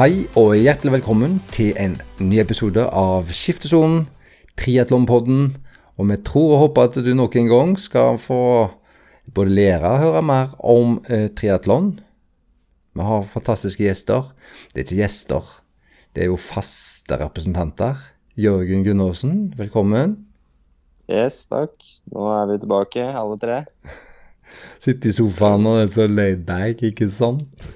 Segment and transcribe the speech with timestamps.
[0.00, 4.06] Hei og hjertelig velkommen til en ny episode av Skiftesonen,
[4.56, 5.40] triatlonpodden.
[6.00, 8.38] Og vi tror og håper at du noen gang skal få
[9.36, 11.90] både lære og høre mer om eh, triatlon.
[12.96, 14.30] Vi har fantastiske gjester.
[14.72, 15.50] Det er ikke gjester,
[16.16, 18.00] det er jo faste representanter.
[18.40, 20.14] Jørgen Gundersen, velkommen.
[21.12, 21.76] Yes, takk.
[22.08, 23.60] Nå er vi tilbake, alle tre.
[24.86, 27.68] Sitte i sofaen og er så laid back, ikke sant?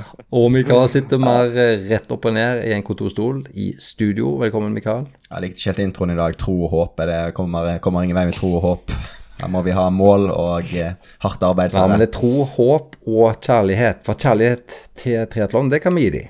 [0.36, 4.36] Og Mikael sitter mer eh, rett opp og ned i en kontorstol i studio.
[4.42, 5.06] Velkommen, Mikael.
[5.28, 6.36] Jeg likte ikke helt introen i dag.
[6.40, 7.02] Tro og håp.
[7.08, 8.94] Det kommer, kommer ingen vei med tro og håp.
[9.40, 11.74] Her må vi ha mål og eh, hardt arbeid.
[11.76, 14.04] Ja, men det er tro, håp og kjærlighet.
[14.06, 16.26] For kjærlighet til triatlon, det kan vi gi de,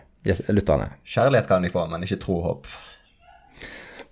[0.55, 0.95] lytterne.
[1.05, 2.73] Kjærlighet kan de få, men ikke tro og håp.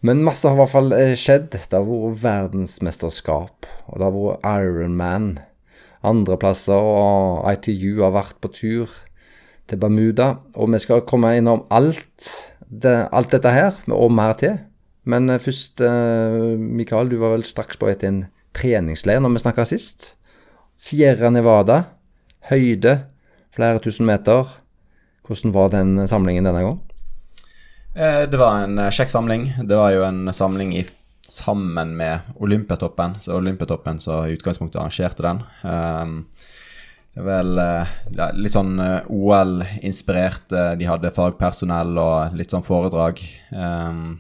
[0.07, 1.53] Men masse har i hvert fall eh, skjedd.
[1.55, 5.31] Det har vært verdensmesterskap, og det har vært Ironman
[6.07, 9.01] andreplasser, og ITU har vært på tur
[9.71, 10.35] til Bermuda.
[10.59, 12.31] Og vi skal komme innom alt,
[12.67, 14.59] det, alt dette her, og mer til.
[15.09, 18.23] Men eh, først, eh, Mikael, du var vel straks på vei til en
[18.57, 20.13] treningsleir når vi snakka sist.
[20.81, 21.83] Sierra Nevada,
[22.51, 22.97] høyde,
[23.55, 24.49] flere tusen meter.
[25.27, 26.79] Hvordan var den samlingen denne gang?
[27.95, 29.51] Eh, det var en kjekk samling.
[29.67, 30.85] Det var jo en samling i,
[31.27, 33.19] sammen med Olympiatoppen.
[33.23, 35.45] Så Olympiatoppen så i utgangspunktet arrangerte den.
[35.63, 36.17] Um,
[37.25, 40.53] vel ja, litt sånn OL-inspirert.
[40.79, 43.23] De hadde fagpersonell og litt sånn foredrag.
[43.53, 44.19] Um,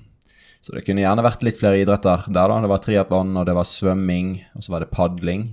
[0.60, 2.58] så det kunne gjerne vært litt flere idretter der, da.
[2.60, 5.48] Det var triatlon, og det var svømming, og så var det padling.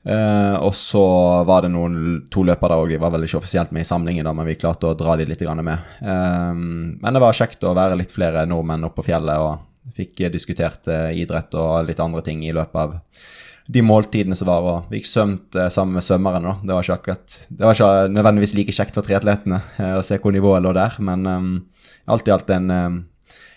[0.00, 1.02] Uh, og så
[1.44, 1.96] var det noen
[2.32, 2.92] to løpere der òg.
[2.92, 5.26] De var vel ikke offisielt med i samlingen, da, men vi klarte å dra de
[5.28, 5.90] litt med.
[6.04, 10.26] Um, men det var kjekt å være litt flere nordmenn oppe på fjellet, og fikk
[10.32, 12.98] diskutert uh, idrett og litt andre ting i løpet av
[13.66, 14.64] de måltidene som var.
[14.64, 16.42] Og vi gikk svømt uh, sammen med svømmerne.
[16.46, 16.56] da.
[16.62, 19.62] Det var ikke akkurat, det var ikke nødvendigvis like kjekt for triatletene
[19.98, 21.54] å se hvor nivået lå der, men um,
[22.10, 22.70] alt i alt en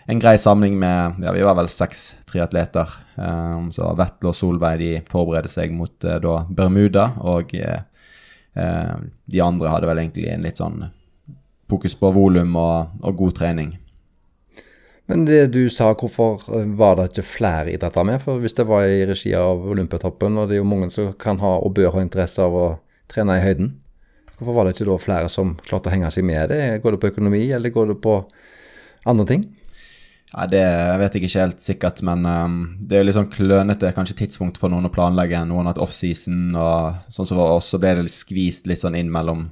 [0.05, 2.89] en grei samling med ja, Vi var vel seks triatleter.
[3.15, 7.79] Um, så Vetle og Solveig de forbereder seg mot uh, da Bermuda, og uh,
[8.53, 10.83] de andre hadde vel egentlig en litt sånn
[11.71, 13.71] fokus på volum og, og, god trening.
[15.11, 16.45] Men det du sa, hvorfor
[16.79, 18.21] var det ikke flere idretter med?
[18.23, 21.41] For hvis det var i regi av Olympiatoppen, og det er jo mange som kan
[21.43, 22.67] ha og bør ha interesse av å
[23.11, 23.73] trene i høyden,
[24.37, 26.61] hvorfor var det ikke da flere som klarte å henge seg med det?
[26.83, 28.21] Går det på økonomi, eller går det på
[29.11, 29.43] andre ting?
[30.33, 30.63] Ja, Det
[30.99, 34.73] vet jeg ikke helt sikkert, men um, det er litt sånn klønete kanskje tidspunkt for
[34.73, 35.43] noen å planlegge.
[35.45, 38.97] Noen har hatt offseason, og sånn som for oss, så ble det skvist litt sånn
[38.97, 39.51] inn mellom,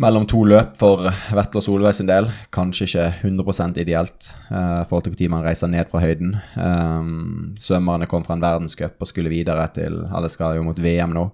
[0.00, 1.04] mellom to løp for
[1.34, 2.30] Vetle og Solveig sin del.
[2.54, 6.34] Kanskje ikke 100 ideelt i uh, forhold til når man reiser ned fra høyden.
[6.56, 11.14] Um, svømmerne kom fra en verdenscup og skulle videre til Alle skal jo mot VM
[11.16, 11.28] nå.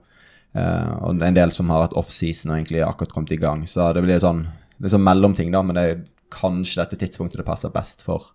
[0.57, 3.65] Uh, og en del som har hatt offseason og egentlig akkurat kommet i gang.
[3.69, 4.47] Så det blir sånn,
[4.83, 5.63] litt sånn mellomting, da.
[5.63, 6.01] men det er
[6.35, 8.33] kanskje dette tidspunktet det passer best for,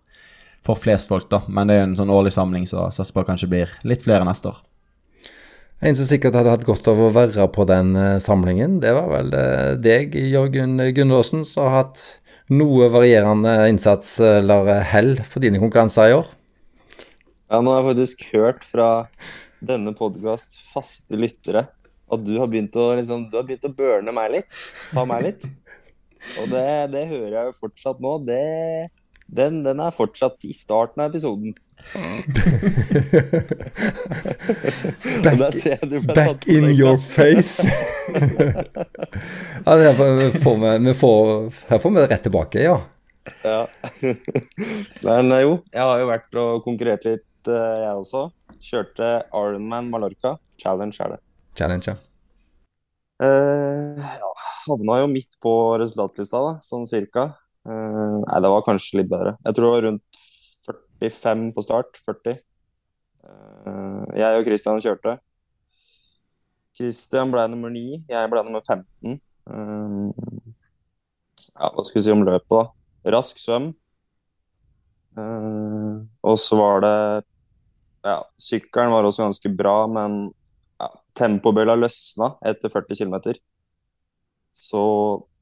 [0.64, 1.44] for flest folk, da.
[1.48, 4.50] Men det er en sånn årlig samling, så satser på kanskje blir litt flere neste
[4.50, 4.62] år.
[5.84, 9.10] En som sikkert hadde hatt godt av å være på den uh, samlingen, det var
[9.12, 12.04] vel uh, deg, Jørgen Gundersen, som har hatt
[12.48, 16.30] noe varierende innsats eller hell på dine konkurranser i år?
[17.52, 18.88] Ja, nå har jeg faktisk hørt fra
[19.64, 21.66] denne podkast faste lyttere
[22.12, 24.58] at du har begynt å liksom, du har begynt å burne meg litt.
[24.92, 25.46] Ta meg litt.
[26.40, 28.16] Og det, det, hører jeg jo fortsatt nå.
[28.24, 28.40] Det,
[29.34, 31.54] den, den, er fortsatt i starten av episoden.
[35.24, 35.54] back,
[36.14, 37.64] back in your face.
[39.64, 40.30] ja, her får vi,
[40.94, 42.80] får, her får vi rett tilbake, ja.
[43.42, 43.68] ja.
[45.08, 48.30] Men eh, jo, jeg har jo vært og konkurrert litt, eh, jeg også.
[48.64, 50.30] Kjørte Ironman Mallorca.
[50.62, 51.20] Challenge er det.
[51.58, 51.96] Challenge, ja.
[53.22, 54.30] Uh, ja,
[54.66, 57.22] havna jo midt på resultatlista, da, sånn cirka.
[57.64, 59.36] Uh, nei, det var kanskje litt bedre.
[59.46, 60.18] Jeg tror det var rundt
[61.00, 62.00] 45 på start.
[62.04, 62.40] 40.
[63.24, 65.16] Uh, jeg og Christian kjørte.
[66.74, 69.20] Christian ble nummer 9, jeg ble nummer 15.
[71.54, 73.12] ja, hva skal vi si om løpet, da?
[73.14, 73.68] Rask svøm.
[76.26, 76.96] og så var det
[78.04, 80.34] Ja, sykkelen var også ganske bra, men
[81.14, 83.38] Tempobølla løsna etter 40 km.
[84.50, 84.82] Så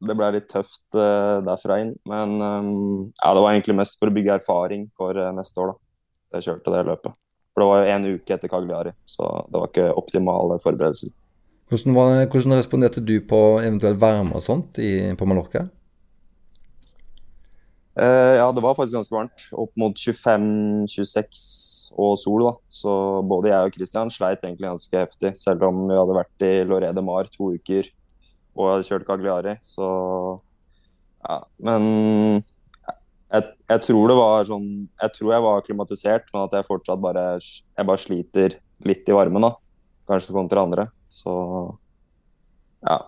[0.03, 1.93] det ble litt tøft uh, derfra inn.
[2.09, 2.71] Men um,
[3.15, 6.39] ja, det var egentlig mest for å bygge erfaring for uh, neste år, da.
[6.39, 7.19] Jeg kjørte det løpet.
[7.53, 11.13] For det var jo en uke etter Cagliari, så det var ikke optimale forberedelser.
[11.73, 15.67] Hvordan, var, hvordan responderte du på eventuell varme og sånt i, på Mallorca?
[17.93, 19.47] Uh, ja, det var faktisk ganske varmt.
[19.53, 22.47] Opp mot 25-26 og sol.
[22.49, 22.55] da.
[22.73, 22.93] Så
[23.29, 25.35] både jeg og Christian sleit egentlig ganske heftig.
[25.41, 27.93] Selv om vi hadde vært i Lorede Mar to uker
[28.53, 29.89] og jeg hadde kjørt Cagliari, så
[31.23, 31.85] Ja, men
[33.33, 34.67] jeg, jeg tror det var sånn
[35.01, 39.15] Jeg tror jeg var akklimatisert, men at jeg fortsatt bare Jeg bare sliter litt i
[39.15, 39.53] varmen, da.
[40.11, 40.89] Kanskje kontra andre.
[41.07, 41.33] Så
[42.83, 42.99] ja.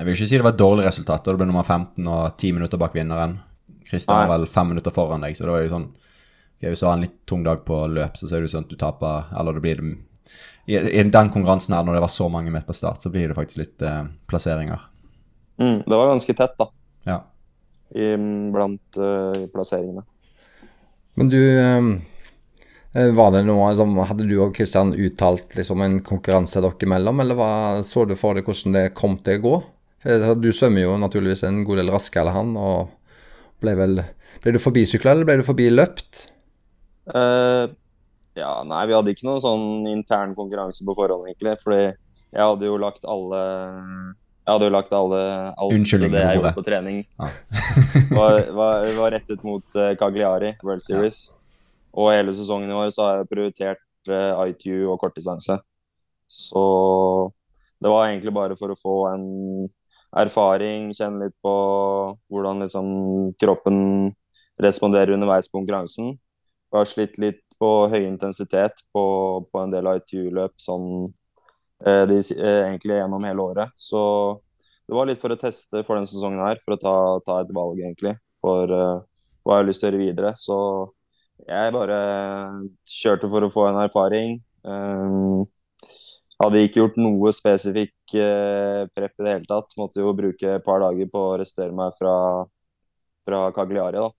[0.00, 1.24] Jeg vil ikke si det var et dårlig resultat.
[1.24, 3.36] da du ble nummer 15 og 10 minutter bak vinneren.
[3.84, 6.86] Kristian var vel 5 minutter foran deg, så det var jo sånn okay, Hvis du
[6.86, 9.28] har en litt tung dag på løp, så ser det ut som at du taper
[9.36, 9.82] Eller det blir
[10.70, 13.30] i, I den konkurransen her, når det var så mange med på start, så blir
[13.30, 14.84] det faktisk litt eh, plasseringer.
[15.60, 16.68] Mm, det var ganske tett, da.
[17.08, 17.18] Ja.
[17.90, 18.14] I,
[18.54, 20.04] blant uh, plasseringene.
[21.18, 26.62] Men du eh, var det noe som, Hadde du og Kristian uttalt liksom, en konkurranse
[26.62, 27.50] dere imellom, eller hva,
[27.86, 29.58] så du for deg hvordan det kom til å gå?
[30.40, 34.02] Du svømmer jo naturligvis en god del raskere enn han, og ble vel
[34.40, 36.22] Ble du forbisykla, eller ble du forbiløpt?
[37.12, 37.68] Uh,
[38.38, 41.56] ja, nei, vi hadde ikke noen sånn intern konkurranse på forhånd, egentlig.
[41.62, 43.40] Fordi jeg hadde jo lagt alle
[44.46, 47.28] Jeg hadde jo lagt alle alt det jeg gjorde på trening, ja.
[48.18, 51.28] var, var, var, rettet mot uh, Cagliari World Series.
[51.30, 51.36] Ja.
[52.00, 55.58] Og hele sesongen i år så har jeg prioritert uh, ITU og kortdistanse.
[56.30, 56.64] Så
[57.82, 59.26] det var egentlig bare for å få en
[60.20, 61.54] erfaring, kjenne litt på
[62.30, 62.88] hvordan liksom
[63.40, 63.78] kroppen
[64.60, 66.14] responderer underveis på konkurransen.
[66.70, 69.04] Jeg har slitt litt på høy intensitet på,
[69.52, 70.86] på en del ITU-løp sånn
[71.84, 73.74] eh, de, eh, egentlig gjennom hele året.
[73.76, 74.00] Så
[74.90, 76.94] det var litt for å teste for denne sesongen her, for å ta,
[77.26, 78.16] ta et valg, egentlig.
[78.42, 79.02] For uh,
[79.44, 80.32] hva jeg har lyst til å gjøre videre.
[80.34, 80.56] Så
[81.46, 81.98] jeg bare
[82.90, 84.40] kjørte for å få en erfaring.
[84.66, 85.44] Um,
[86.42, 89.78] hadde ikke gjort noe spesifikk uh, prep i det hele tatt.
[89.78, 92.16] Måtte jo bruke et par dager på å restere meg fra,
[93.28, 94.02] fra Cagliari.
[94.02, 94.10] da.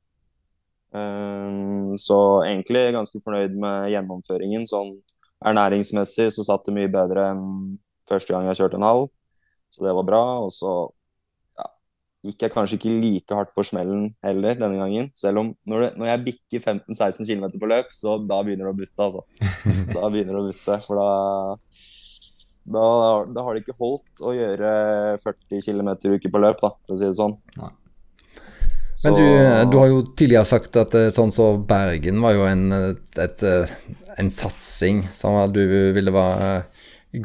[0.91, 4.67] Um, så egentlig ganske fornøyd med gjennomføringen.
[4.69, 4.97] Sånn
[5.41, 7.45] ernæringsmessig så satt det mye bedre enn
[8.09, 9.07] første gang jeg kjørte en halv.
[9.71, 10.23] Så det var bra.
[10.43, 10.73] Og så
[12.27, 15.09] gikk jeg kanskje ikke like hardt på smellen heller denne gangen.
[15.17, 18.75] Selv om når, det, når jeg bikker 15-16 km på løp, så da begynner det
[18.75, 19.25] å butte, altså.
[19.95, 21.09] Da begynner det å butte, for da,
[22.77, 22.85] da,
[23.33, 24.73] da har det ikke holdt å gjøre
[25.23, 27.39] 40 km i uke på løp, da, for å si det sånn.
[27.57, 27.73] Nei.
[29.03, 29.25] Men du,
[29.71, 32.67] du, har jo tidligere sagt at eh, sånn så Bergen var jo en,
[33.17, 33.71] et, eh,
[34.21, 35.63] en satsing, som du
[35.95, 36.51] ville være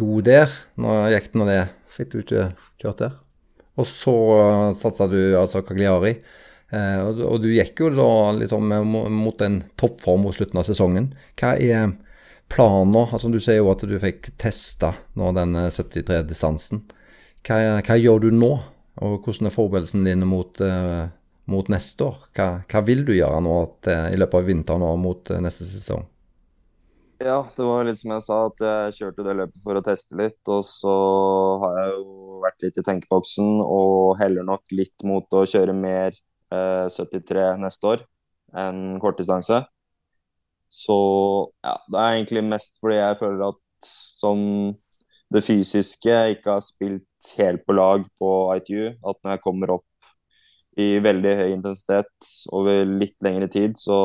[0.00, 0.56] god der.
[0.80, 1.60] Nå gikk det nå det.
[1.92, 2.48] Fikk du ikke
[2.80, 3.14] kjørt der?
[3.76, 4.16] Og så
[4.76, 6.16] satsa du altså Cagliari.
[6.72, 8.08] Eh, og, og, du gikk jo da
[8.40, 8.72] liksom
[9.12, 11.10] mot en toppform mot slutten av sesongen.
[11.38, 11.92] Hva er
[12.52, 12.96] planen?
[13.04, 16.86] Altså, du sier jo at du fikk testa nå den 73-distansen.
[17.46, 18.54] Hva, hva, gjør du nå?
[19.04, 21.04] Og hvordan er forberedelsen din mot, uh,
[21.50, 22.26] mot neste år?
[22.36, 23.56] Hva, hva, vil du gjøre nå
[23.86, 26.04] til, i løpet av vinteren og mot uh, neste sesong?
[27.22, 30.18] Ja, det var litt som jeg sa, at jeg kjørte det løpet for å teste
[30.20, 30.40] litt.
[30.52, 30.96] Og så
[31.62, 36.12] har jeg jo vært litt i tenkeboksen og heller nok litt mot å kjøre mer
[36.52, 38.04] eh, 73 neste år
[38.56, 39.62] enn kortdistanse.
[40.68, 40.98] Så
[41.64, 43.88] ja, det er egentlig mest fordi jeg føler at
[44.20, 44.44] sånn
[45.32, 48.92] det fysiske ikke har spilt helt på lag på ITU.
[49.00, 49.86] At når jeg kommer opp
[50.76, 53.96] i veldig høy intensitet over litt lengre tid, så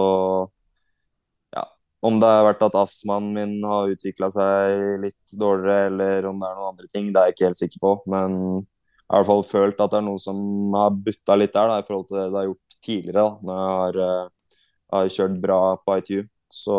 [1.56, 1.66] ja,
[2.08, 6.48] om det har vært at astmaen min har utvikla seg litt dårligere, eller om det
[6.48, 7.94] er noen andre ting, det er jeg ikke helt sikker på.
[8.14, 10.38] Men jeg har i hvert fall følt at det er noe som
[10.78, 13.20] har butta litt der, da, i forhold til det det har gjort tidligere.
[13.20, 14.58] da, Når jeg har, uh,
[14.96, 16.22] har kjørt bra på ITU.
[16.52, 16.78] Så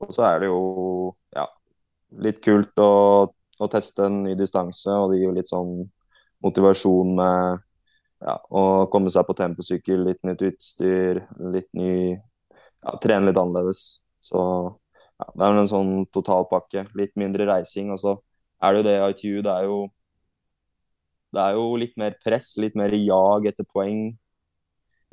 [0.00, 1.44] Og så er det jo ja,
[2.24, 2.92] litt kult å,
[3.60, 5.74] å teste en ny distanse, og det gir jo litt sånn
[6.40, 7.60] motivasjon med
[8.20, 11.22] ja, å komme seg på temposykkel, litt nytt utstyr,
[11.52, 14.00] litt ny ja, trene litt annerledes.
[14.20, 14.40] Så
[15.20, 16.86] ja, det er vel en sånn totalpakke.
[16.98, 17.92] Litt mindre reising.
[17.94, 18.16] Og så
[18.60, 19.42] er det jo det ITU.
[19.44, 19.78] Det er jo,
[21.34, 24.10] det er jo litt mer press, litt mer jag etter poeng.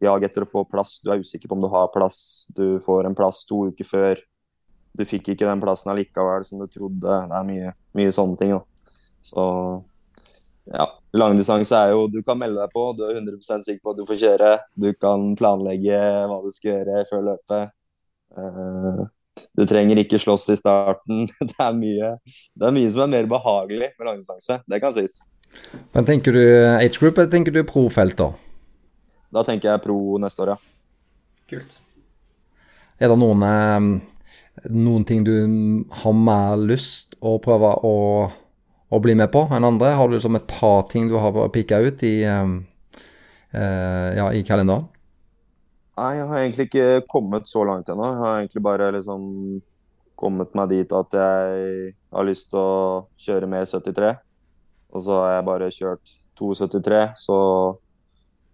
[0.03, 0.99] Jag etter å få plass.
[1.01, 2.19] Du er usikker på om du har plass.
[2.55, 4.23] Du får en plass to uker før.
[4.97, 7.01] Du fikk ikke den plassen allikevel som du trodde.
[7.01, 8.53] Det er mye, mye sånne ting.
[8.55, 8.93] Da.
[9.23, 9.43] Så
[10.67, 13.99] ja, langdistanse er jo Du kan melde deg på, du er 100% sikker på at
[13.99, 14.49] du får kjøre.
[14.75, 17.73] Du kan planlegge hva du skal gjøre før løpet.
[18.37, 19.05] Uh,
[19.57, 21.27] du trenger ikke slåss i starten.
[21.49, 22.13] Det er, mye,
[22.57, 24.61] det er mye som er mer behagelig med langdistanse.
[24.67, 25.21] Det kan sies.
[25.93, 28.31] Men tenker du age group, eller tenker du pro-felt, da?
[29.33, 30.57] Da tenker jeg pro neste år, ja.
[31.47, 31.79] Kult.
[32.99, 35.35] Er det noen, eh, noen ting du
[36.01, 37.95] har mer lyst å prøve å
[38.89, 39.93] å bli med på enn andre?
[39.97, 42.51] Har du liksom et par ting du har pika ut i, uh,
[43.53, 44.87] ja, i kalenderen?
[45.97, 48.05] Nei, jeg har egentlig ikke kommet så langt ennå.
[48.11, 49.25] Jeg har egentlig bare liksom
[50.17, 54.13] kommet meg dit at jeg har lyst til å kjøre mer 73.
[54.93, 57.37] Og så har jeg bare kjørt 2,73, så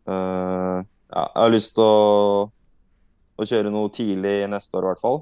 [0.05, 0.77] Eh,
[1.13, 2.47] ja, jeg har lyst til å,
[3.39, 5.21] å kjøre noe tidlig neste år, i hvert fall.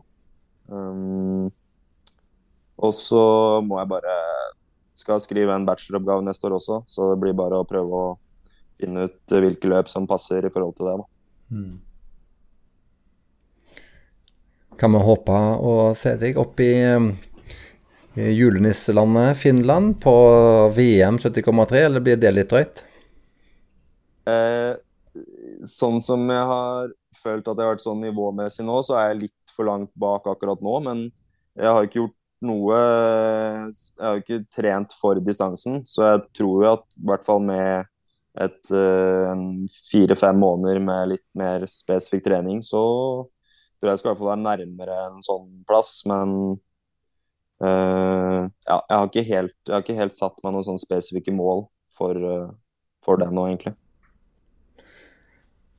[0.71, 1.49] Um,
[2.81, 3.23] og så
[3.65, 4.15] må jeg bare
[4.97, 8.11] skal skrive en bacheloroppgave neste år også, så det blir bare å prøve å
[8.81, 10.95] finne ut hvilke løp som passer i forhold til det.
[11.51, 11.73] Mm.
[14.81, 17.11] Kan vi håpe å se deg opp i um,
[18.13, 20.13] i julenisselandet Finland på
[20.75, 22.81] VM 70,3, eller blir det litt drøyt?
[24.27, 24.73] Eh,
[25.67, 29.21] sånn som jeg har følt at jeg har vært sånn nivåmessig nå, så er jeg
[29.25, 30.75] litt for langt bak akkurat nå.
[30.83, 31.05] Men
[31.55, 36.63] jeg har ikke gjort noe Jeg har jo ikke trent for distansen, så jeg tror
[36.63, 37.91] jo at i hvert fall med
[38.39, 39.43] et eh,
[39.91, 42.81] fire-fem måneder med litt mer spesifikk trening, så
[43.81, 45.93] tror jeg skal i hvert fall være nærmere en sånn plass.
[46.09, 46.33] Men
[47.65, 51.33] uh, ja, jeg har, ikke helt, jeg har ikke helt satt meg noen sånn spesifikke
[51.33, 51.65] mål
[51.97, 52.51] for, uh,
[53.03, 53.73] for det nå, egentlig.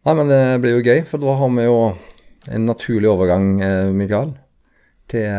[0.03, 1.79] Nei, men det blir jo gøy, for da har vi jo
[2.51, 3.53] en naturlig overgang,
[3.95, 4.33] Mikael,
[5.07, 5.31] til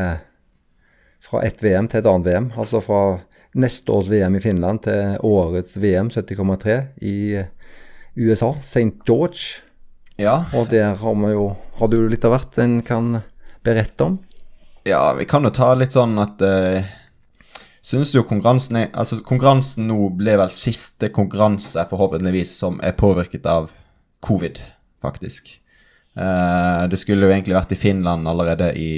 [1.34, 2.50] fra ett VM til et annet VM.
[2.62, 3.04] Altså fra
[3.58, 7.18] neste års VM i Finland til årets VM 70,3 i
[8.16, 9.02] USA, St.
[9.08, 9.64] George.
[10.22, 10.44] Ja.
[10.54, 13.24] Og der har vi jo Har du litt av hvert en kan
[13.66, 14.20] berette om?
[14.86, 16.86] Ja, vi kan jo ta litt sånn at uh,
[17.82, 23.50] Synes du konkurransen er Altså, konkurransen nå ble vel siste konkurranse, forhåpentligvis, som er påvirket
[23.50, 23.72] av
[24.24, 24.62] covid,
[25.02, 25.50] faktisk.
[26.14, 28.94] Uh, det skulle jo egentlig vært i Finland allerede i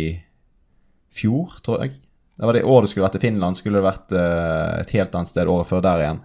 [1.15, 1.95] fjor, tror jeg.
[2.35, 5.13] Det var det året det skulle vært i Finland, skulle det vært uh, et helt
[5.15, 6.23] annet sted året før der igjen.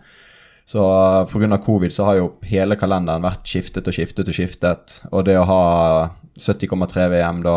[0.70, 1.58] Så uh, pga.
[1.62, 4.96] covid så har jo hele kalenderen vært skiftet og skiftet og skiftet.
[5.10, 5.62] Og det å ha
[6.38, 7.56] 70,3 VM da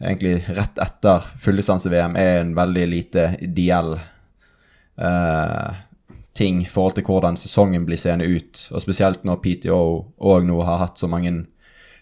[0.00, 5.76] egentlig rett etter fulldistanse-VM er en veldig lite ideell uh,
[6.36, 8.66] ting i forhold til hvordan sesongen blir seende ut.
[8.72, 9.80] Og spesielt når PTO
[10.16, 11.32] òg nå har hatt så mange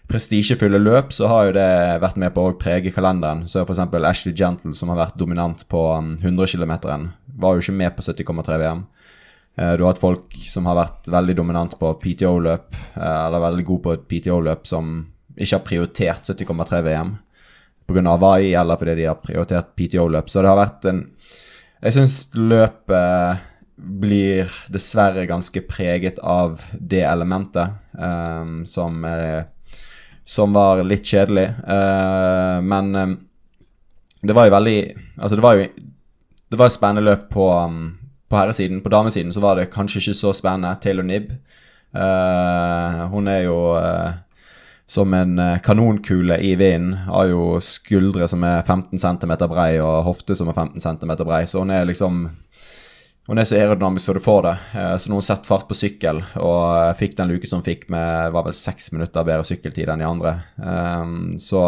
[0.09, 1.69] prestisjefulle løp, så har jo det
[2.03, 3.45] vært med på å prege kalenderen.
[3.49, 3.81] Så f.eks.
[3.81, 5.81] Ashley Gentle, som har vært dominant på
[6.21, 6.75] 100 km,
[7.35, 8.85] var jo ikke med på 70,3 VM.
[9.55, 13.93] Du har hatt folk som har vært veldig dominant på PTO-løp, eller veldig god på
[13.95, 14.97] et PTO-løp, som
[15.35, 17.15] ikke har prioritert 70,3 VM
[17.87, 18.09] pga.
[18.09, 20.29] Hawaii, eller fordi de har prioritert PTO-løp.
[20.29, 21.03] Så det har vært en
[21.83, 23.43] Jeg syns løpet
[23.75, 29.51] blir dessverre ganske preget av det elementet um, som er
[30.25, 31.51] som var litt kjedelig.
[31.67, 33.13] Uh, men um,
[34.25, 34.79] det var jo veldig
[35.21, 35.67] Altså, det var jo
[36.49, 37.97] Det var et spennende løp på, um,
[38.29, 38.81] på herresiden.
[38.81, 40.75] På damesiden så var det kanskje ikke så spennende.
[40.81, 41.31] Taylor Nibb.
[41.95, 44.13] Uh, hun er jo uh,
[44.87, 46.93] som en kanonkule i vinden.
[47.09, 51.45] Har jo skuldre som er 15 cm brei, og hofte som er 15 cm brei.
[51.49, 52.27] Så hun er liksom
[53.25, 54.55] hun er så aerodynamisk som du får det.
[55.01, 58.33] Så når hun setter fart på sykkel og fikk den luke som hun fikk med
[58.35, 60.35] var vel seks minutter bedre sykkeltid enn de andre,
[61.41, 61.63] så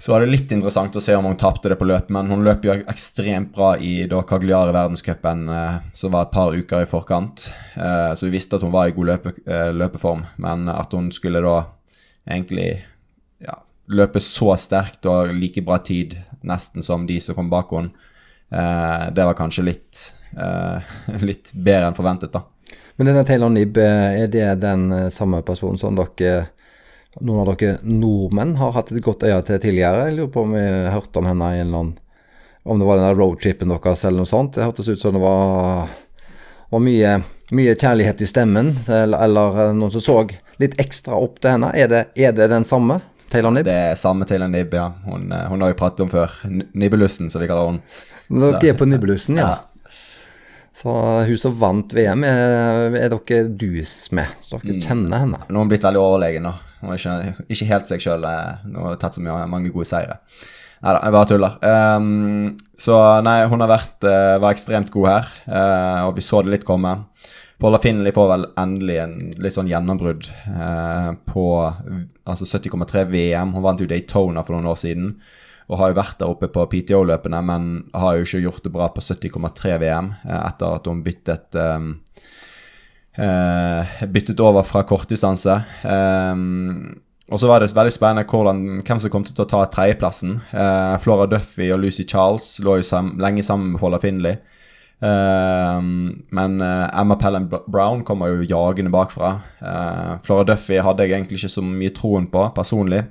[0.00, 2.40] så var det litt interessant å se om hun tapte det på løp, men hun
[2.40, 5.42] løp jo ekstremt bra i da Cagliari verdenscupen,
[5.92, 7.50] som var et par uker i forkant.
[7.76, 9.34] Så vi visste at hun var i god løpe,
[9.76, 11.58] løpeform, men at hun skulle da
[12.24, 12.80] egentlig
[13.44, 13.58] ja,
[13.92, 16.16] løpe så sterkt og like bra tid
[16.48, 17.92] nesten som de som kom bak henne,
[18.50, 20.00] det var kanskje litt,
[21.30, 22.42] litt bedre enn forventet, da.
[22.98, 26.48] Men denne Taylor Nibb, er det den samme personen som dere
[27.18, 30.06] noen av dere nordmenn har hatt et godt øye til tidligere.
[30.08, 30.62] Jeg lurer på om vi
[30.94, 31.98] hørte om henne i en eller annen
[32.62, 34.54] Om det var den roadtripen deres eller noe sånt.
[34.54, 35.88] Det hørtes ut som det var,
[36.70, 37.14] var mye,
[37.56, 40.16] mye, kjærlighet i stemmen, eller, eller, noen som så
[40.60, 41.72] litt ekstra opp til henne.
[41.72, 43.00] Er det, er det den samme?
[43.30, 43.66] Taylor Nibb?
[43.68, 44.88] Det er samme Taylor Nibb, ja.
[45.06, 46.34] Hun, hun har vi pratet om før.
[46.50, 48.00] Nibbelussen, som vi kaller henne.
[48.30, 49.50] Dere er på Nibbelussen, ja.
[49.50, 49.66] ja.
[50.80, 50.92] Så
[51.26, 54.84] hun som vant VM, er, er dere dus med, så dere mm.
[54.86, 55.40] kjenner henne.
[55.48, 56.54] Nå har hun blitt veldig overlegen nå.
[56.80, 58.24] Hun er ikke, ikke helt seg sjøl.
[58.64, 60.20] Hun har tatt så mye, mange gode seire.
[60.80, 61.56] Nei da, jeg bare tuller.
[61.60, 62.96] Um, så
[63.26, 66.64] nei, hun har vært, uh, var ekstremt god her, uh, og vi så det litt
[66.68, 66.94] komme.
[67.60, 69.14] Paula Finley får vel endelig en
[69.44, 73.54] litt sånn gjennombrudd eh, på altså 70,3 VM.
[73.56, 75.14] Hun vant jo Daytona for noen år siden
[75.70, 78.88] og har jo vært der oppe på PTO-løpene, men har jo ikke gjort det bra
[78.90, 81.92] på 70,3 VM etter at hun byttet um,
[83.18, 85.56] Uh, byttet over fra kortdistanse.
[85.82, 87.00] Um,
[87.30, 90.38] og så var det veldig spennende hvordan, hvem som kom til å ta tredjeplassen.
[90.54, 94.38] Uh, Flora Duffy og Lucy Charles lå jo sam lenge sammen med Paula Findley.
[95.00, 95.80] Uh,
[96.36, 99.38] men uh, Emma Pellen Brown kommer jo jagende bakfra.
[100.26, 103.04] Flora Duffy hadde jeg egentlig ikke så mye troen på personlig.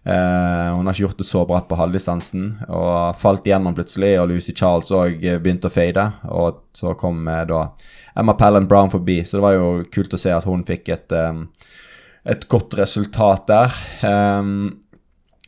[0.00, 4.14] Uh, hun har ikke gjort det så bra på halvdistansen og falt igjennom plutselig.
[4.20, 7.66] Og Lucy Charles òg begynte å fade, og så kom uh, da
[8.18, 9.20] Emma Pallant Brown forbi.
[9.24, 11.44] Så det var jo kult å se at hun fikk et, um,
[12.24, 13.76] et godt resultat der.
[14.06, 14.80] Um,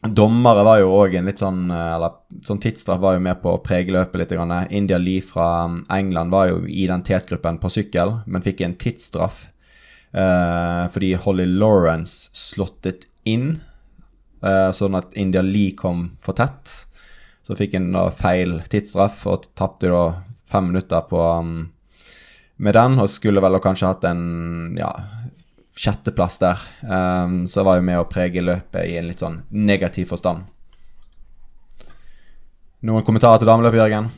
[0.03, 3.61] Dommere var jo òg en litt sånn eller sånn tidsstraff var jo med på å
[3.63, 4.33] prege løpet litt.
[4.75, 9.45] India Lee fra England var jo i den tetgruppen på sykkel, men fikk en tidsstraff
[10.13, 13.61] eh, fordi Holly Lawrence slåttet inn,
[14.43, 16.73] eh, sånn at India Lee kom for tett.
[17.43, 20.05] Så fikk en da feil tidsstraff og tapte da
[20.51, 21.71] fem minutter på um,
[22.63, 24.91] med den, og skulle vel kanskje hatt en ja,
[25.79, 26.63] sjetteplass der.
[26.83, 30.45] Um, så var jo med å prege løpet i en litt sånn negativ forstand.
[32.83, 34.11] Noen kommentarer til dameløpet, Jørgen?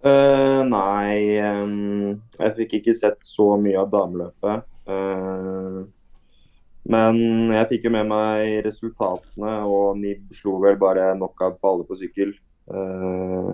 [0.00, 4.68] Uh, nei, um, jeg fikk ikke sett så mye av dameløpet.
[4.88, 5.82] Uh,
[6.90, 11.88] men jeg fikk jo med meg resultatene, og Nib slo vel bare knockout på alle
[11.88, 12.32] på sykkel.
[12.70, 13.52] Uh,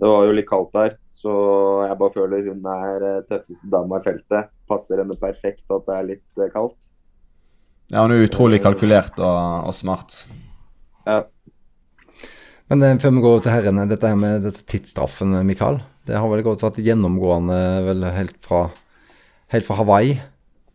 [0.00, 1.32] det var jo litt kaldt der, så
[1.86, 4.50] jeg bare føler hun er eh, tøffeste dama i feltet.
[4.70, 6.90] Passer henne perfekt at det er litt eh, kaldt.
[7.92, 10.24] Ja, hun er utrolig kalkulert og, og smart.
[11.06, 11.22] Ja.
[12.72, 15.78] Men eh, før vi går til herrene, dette her med dette tidsstraffen, Mikael.
[16.08, 18.66] Det har vel gått vært gjennomgående vel helt fra,
[19.54, 20.16] helt fra Hawaii,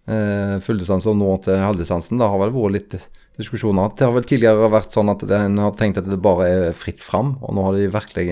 [0.10, 2.22] eh, fulldistanse og nå til halvdistansen.
[2.22, 2.96] Det har vel vært litt
[3.40, 3.92] diskusjoner.
[4.00, 7.04] Det har vel tidligere vært sånn at en har tenkt at det bare er fritt
[7.04, 8.30] fram, og nå har de virkelig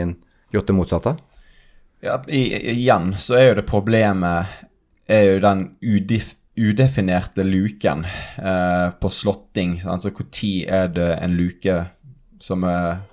[0.54, 1.16] gjort det motsatte?
[2.06, 4.58] Ja, igjen så er jo det problemet
[5.10, 8.02] er jo den udif udefinerte luken
[8.38, 9.84] eh, på slåtting.
[9.86, 11.84] Altså når er det en luke
[12.42, 13.06] som er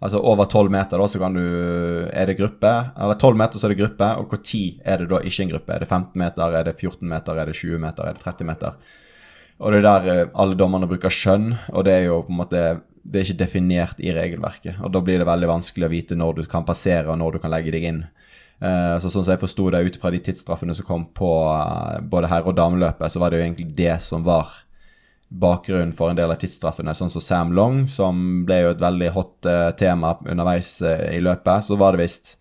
[0.00, 1.42] Altså over 12 meter, da, så kan du
[2.08, 2.70] Er det gruppe?
[2.96, 4.06] Eller 12 meter, så er det gruppe.
[4.16, 5.74] Og når er det da ikke en gruppe?
[5.74, 8.46] Er det 15 meter, er det 14 meter, er det 20 meter, er det 30
[8.48, 8.78] meter?
[9.60, 12.40] Og det er der eh, alle dommerne bruker skjønn, og det er jo på en
[12.40, 12.62] måte
[13.02, 14.80] det er ikke definert i regelverket.
[14.84, 17.42] og Da blir det veldig vanskelig å vite når du kan passere og når du
[17.42, 18.00] kan legge deg inn.
[18.60, 22.00] Uh, så Sånn som jeg forsto det ut fra de tidsstraffene som kom på uh,
[22.04, 24.52] både herre- og dameløpet, så var det jo egentlig det som var
[25.30, 26.92] bakgrunnen for en del av tidsstraffene.
[26.96, 31.64] Sånn som Sam Long, som ble jo et veldig hot uh, tema underveis i løpet.
[31.64, 32.34] Så var det visst,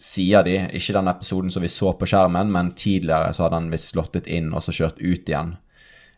[0.00, 3.70] sier de, ikke den episoden som vi så på skjermen, men tidligere så hadde han
[3.70, 5.54] visst slått inn og så kjørt ut igjen.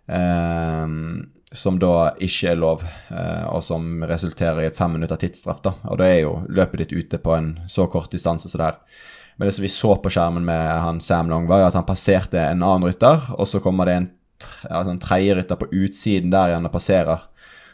[0.09, 0.88] Uh,
[1.53, 5.62] som da ikke er lov, eh, og som resulterer i et fem minutter tidsstraff.
[5.62, 8.69] da, Og da er jo løpet ditt ute på en så kort distanse som det
[8.69, 8.79] er.
[9.37, 12.38] Men det som vi så på skjermen med han Sam Long, var at han passerte
[12.38, 14.11] en annen rytter, og så kommer det en,
[14.71, 17.29] altså en tredje rytter på utsiden der igjen og passerer.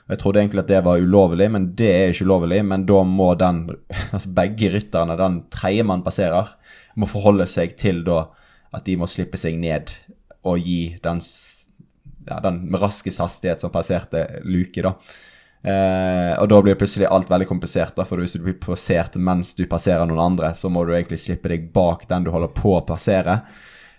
[0.08, 2.62] Jeg trodde egentlig at det var ulovlig, men det er ikke ulovlig.
[2.64, 3.66] Men da må den,
[4.14, 6.54] altså begge rytterne, den tredjemann passerer,
[6.96, 8.24] må forholde seg til da
[8.74, 9.92] at de må slippe seg ned
[10.48, 11.20] og gi den
[12.28, 14.94] ja, den med raskest hastighet som passerte luke, da.
[15.58, 19.56] Eh, og da blir plutselig alt veldig komplisert, da, for hvis du blir passert mens
[19.58, 22.76] du passerer noen andre, så må du egentlig slippe deg bak den du holder på
[22.78, 23.40] å passere.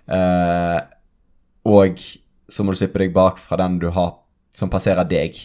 [0.07, 0.79] Eh,
[1.69, 2.01] og
[2.49, 4.15] så må du slippe deg bak fra den du har
[4.55, 5.37] som passerer deg.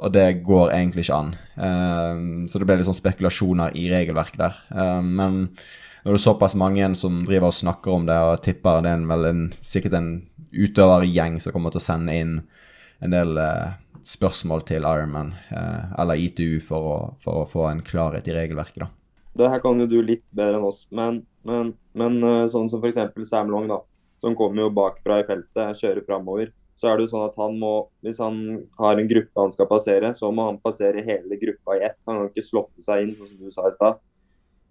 [0.00, 1.34] Og det går egentlig ikke an.
[1.60, 4.58] Eh, så det ble litt sånn spekulasjoner i regelverket der.
[4.72, 5.42] Eh, men
[6.04, 9.06] når det er såpass mange som driver og snakker om det, og tipper det er
[9.10, 10.10] vel en, sikkert en
[10.50, 12.38] utøvergjeng som kommer til å sende inn
[13.04, 13.74] en del eh,
[14.06, 18.84] spørsmål til Ironman eh, eller ITU for å, for å, få en klarhet i regelverket.
[18.84, 18.90] da.
[19.40, 22.82] Det her kan jo du litt bedre enn oss, men, men, men eh, sånn som
[22.82, 23.00] f.eks.
[23.28, 23.80] Sam Long, da,
[24.20, 26.50] som kommer jo bakfra i feltet, kjører framover.
[26.80, 28.36] Så er det jo sånn at han må, Hvis han
[28.80, 31.98] har en gruppe han skal passere, så må han passere hele gruppa i ett.
[32.08, 33.98] Han kan ikke slåtte seg inn, sånn som du sa i stad.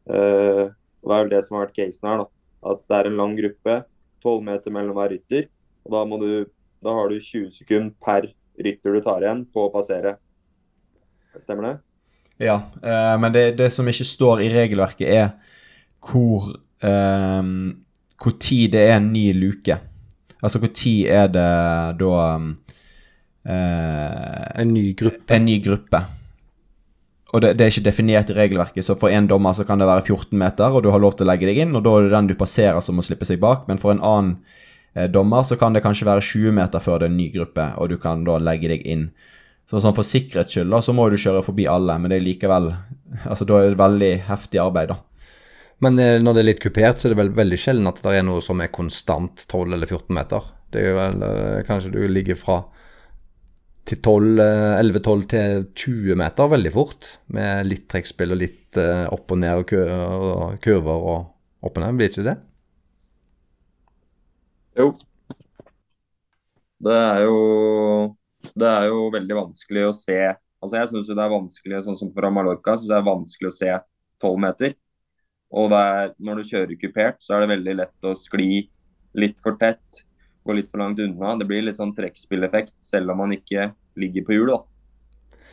[0.09, 0.71] Uh,
[1.07, 2.23] det er vel det som har vært casen her.
[2.23, 2.27] da.
[2.69, 3.75] At det er en lang gruppe,
[4.23, 5.47] 12 meter mellom hver rytter.
[5.85, 6.31] Og da, du,
[6.83, 8.27] da har du 20 sekunder per
[8.59, 10.17] rytter du tar igjen på å passere.
[11.39, 11.75] Stemmer det?
[12.39, 15.29] Ja, eh, men det, det, som ikke står i regelverket, er
[15.99, 16.51] hvor
[16.83, 17.43] eh,
[18.19, 19.77] Hvor tid det er en ny luke.
[20.43, 21.51] Altså hvor tid er det
[21.99, 22.15] da
[23.47, 25.35] eh, En ny gruppe.
[25.35, 26.01] En ny gruppe.
[27.29, 29.85] Og det, det, er ikke definert i regelverket, så for en dommer så kan det
[29.85, 32.07] være 14 meter, og du har lov til å legge deg inn, og da er
[32.07, 33.67] det den du passerer som må slippe seg bak.
[33.69, 34.39] Men for en annen
[34.93, 37.65] Eh, dommer, så kan det kanskje være 20 meter før det er en ny gruppe,
[37.77, 39.09] og du kan da legge deg inn.
[39.69, 42.25] Så sånn For sikkerhets skyld da, så må du kjøre forbi alle, men det er
[42.25, 42.71] likevel
[43.29, 44.97] altså Da er det veldig heftig arbeid, da.
[45.79, 48.17] Men eh, når det er litt kupert, så er det vel veldig sjelden at det
[48.17, 50.49] er noe som er konstant 12 eller 14 meter.
[50.73, 52.63] Det er jo vel eh, Kanskje du ligger fra
[53.97, 60.59] 11-12 til 20 meter veldig fort, med litt trekkspill og litt opp og ned og
[60.61, 61.97] kurver og opp og ned.
[61.97, 62.37] Blir ikke det?
[64.79, 64.91] Jo.
[66.79, 67.37] Det er jo
[68.55, 70.19] det er jo veldig vanskelig å se
[70.59, 73.55] Altså Jeg syns det er vanskelig, sånn som fra Mallorca, synes det er vanskelig å
[73.55, 73.75] se
[74.19, 74.73] 12 meter.
[75.55, 78.65] Og er, når du kjører kupert, så er det veldig lett å skli
[79.23, 80.01] litt for tett,
[80.45, 81.35] gå litt for langt unna.
[81.39, 84.51] Det blir litt sånn trekkspilleffekt, selv om man ikke ligger på hjul.
[84.53, 84.59] da.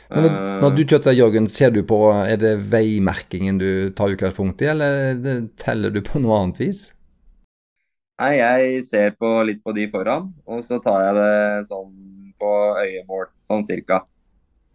[0.06, 4.62] Men når, når du kjører, Jørgen, ser du på Er det veimerkingen du tar utgangspunkt
[4.62, 6.84] i, eller teller du på noe annet vis?
[8.22, 11.90] Nei, jeg ser på litt på de foran, og så tar jeg det sånn
[12.40, 14.04] på øyemål, sånn cirka.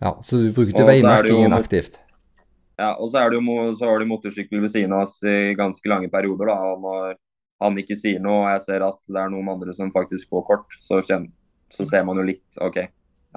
[0.02, 2.02] Ja, Så du bruker ikke veimerkingen aktivt?
[2.82, 5.54] Ja, og så, er det jo, så har du motorsykkel ved siden av oss i
[5.58, 6.50] ganske lange perioder.
[6.50, 7.18] da, og Når
[7.62, 10.44] han ikke sier noe, og jeg ser at det er noen andre som faktisk får
[10.48, 11.32] kort, så, kjenner,
[11.74, 12.82] så ser man jo litt OK,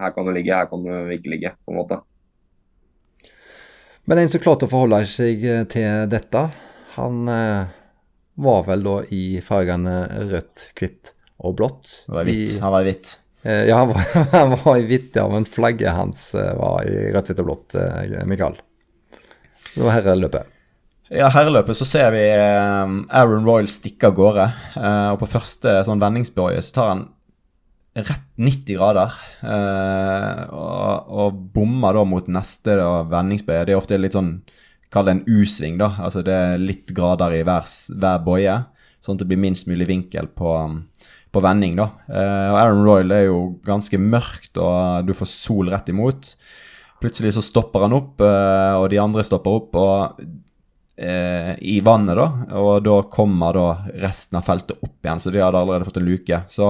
[0.00, 2.00] her kan du ligge, her kan du ikke ligge, på en måte.
[4.04, 6.42] Men en som klarte å forholde seg til dette,
[6.98, 7.74] han eh,
[8.34, 9.98] var vel da i fargene
[10.30, 11.92] rødt, hvitt og blått.
[12.08, 12.56] Han var hvitt.
[12.62, 13.12] han var i hvitt.
[13.44, 16.96] Eh, ja, han var, han var, i hvitt, ja, men flagget hans eh, var i
[17.14, 18.58] rødt, hvitt og blått, eh, Mikael.
[19.74, 20.53] Det var herreløpet.
[21.14, 24.46] Ja, herreløpet så ser vi Aaron Royal stikke av gårde.
[25.12, 27.04] og på første sånn vendingsbøye så tar han
[27.94, 29.14] rett 90 grader.
[30.50, 32.80] og, og bommer da mot neste
[33.12, 33.62] vendingsbøye.
[33.62, 34.40] Det er ofte litt sånn
[34.94, 35.90] Kall det en U-sving, da.
[36.06, 37.66] Altså det er litt grader i hver,
[37.98, 38.60] hver bøye,
[39.02, 40.52] sånn at det blir minst mulig vinkel på,
[41.34, 41.88] på vending, da.
[42.06, 46.34] Eh, og Aaron Royal er jo ganske mørkt, og du får sol rett imot.
[47.02, 50.30] Plutselig så stopper han opp, eh, og de andre stopper opp og, eh,
[50.94, 52.26] i vannet, da.
[52.60, 53.64] Og da kommer da
[53.98, 56.38] resten av feltet opp igjen, så de hadde allerede fått en luke.
[56.46, 56.68] Så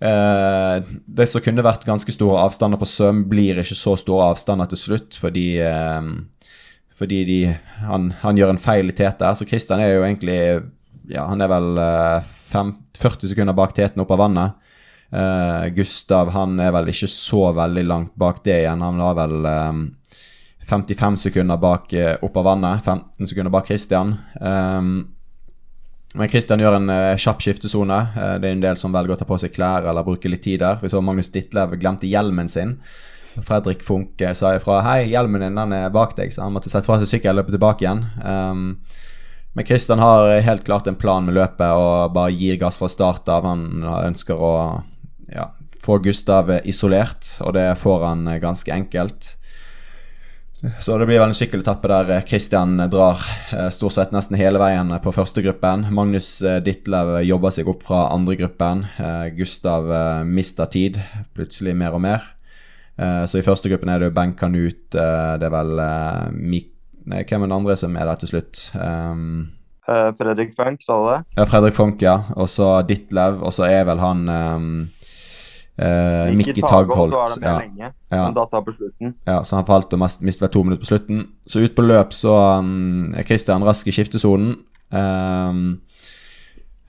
[0.00, 4.70] eh, det som kunne vært ganske store avstander på søm, blir ikke så store avstander
[4.72, 6.08] til slutt, fordi eh,
[6.96, 7.40] fordi de,
[7.84, 9.28] han, han, gjør en feil i tete.
[9.36, 10.38] Så Christian er jo egentlig
[11.12, 14.62] ja, Han er vel eh, fem, 40 sekunder bak teten opp av vannet.
[15.06, 18.82] Uh, Gustav han er vel ikke så veldig langt bak det igjen.
[18.82, 19.36] Han var vel
[20.66, 22.84] 55 sekunder bak uh, opp av vannet.
[22.84, 24.16] 15 sekunder bak Christian.
[24.40, 24.96] Um,
[26.16, 27.98] men Christian gjør en uh, kjapp skiftesone.
[28.16, 30.44] Uh, det er en del som velger å ta på seg klær eller bruke litt
[30.46, 30.80] tid der.
[30.82, 32.78] Vi så Magnus Ditlev glemte hjelmen sin.
[33.36, 36.88] Fredrik Funke sa ifra 'Hei, hjelmen din den er bak deg', så han måtte sette
[36.88, 38.06] fra seg sykkelen og løpe tilbake igjen.
[38.24, 38.78] Um,
[39.56, 43.28] men Kristian har helt klart en plan med løpet og bare gir gass fra start
[43.28, 43.44] av.
[43.44, 44.82] Han ønsker å
[45.32, 45.50] ja,
[45.80, 49.36] få Gustav isolert, og det får han ganske enkelt.
[50.80, 53.22] Så det blir vel en sykkeletappe der Christian drar
[53.54, 55.86] eh, stort sett nesten hele veien på første gruppen.
[55.94, 58.86] Magnus eh, Ditlev jobber seg opp fra andre gruppen.
[58.98, 59.90] Eh, Gustav
[60.26, 61.00] mister tid,
[61.36, 62.32] plutselig mer og mer.
[62.96, 65.82] Så i første gruppen er det Ben Kanut, ut, det er vel
[66.32, 66.70] Mik
[67.06, 68.62] Nei, hvem er den andre som er der til slutt?
[68.74, 69.52] Um,
[69.86, 71.18] Fredrik Funk, sa du det?
[71.36, 72.16] Ja, Fredrik Funk, ja.
[72.34, 74.72] Og så Ditlev, og så er vel han um,
[75.80, 77.16] uh, Mikki Tagholt.
[77.42, 77.58] ja.
[77.60, 78.22] lenge, ja.
[79.26, 81.26] Ja, så han falt og mistet vel to minutter på slutten.
[81.46, 84.56] Så ut på løp så um, er Christian rask i skiftesonen.
[84.90, 85.80] Um,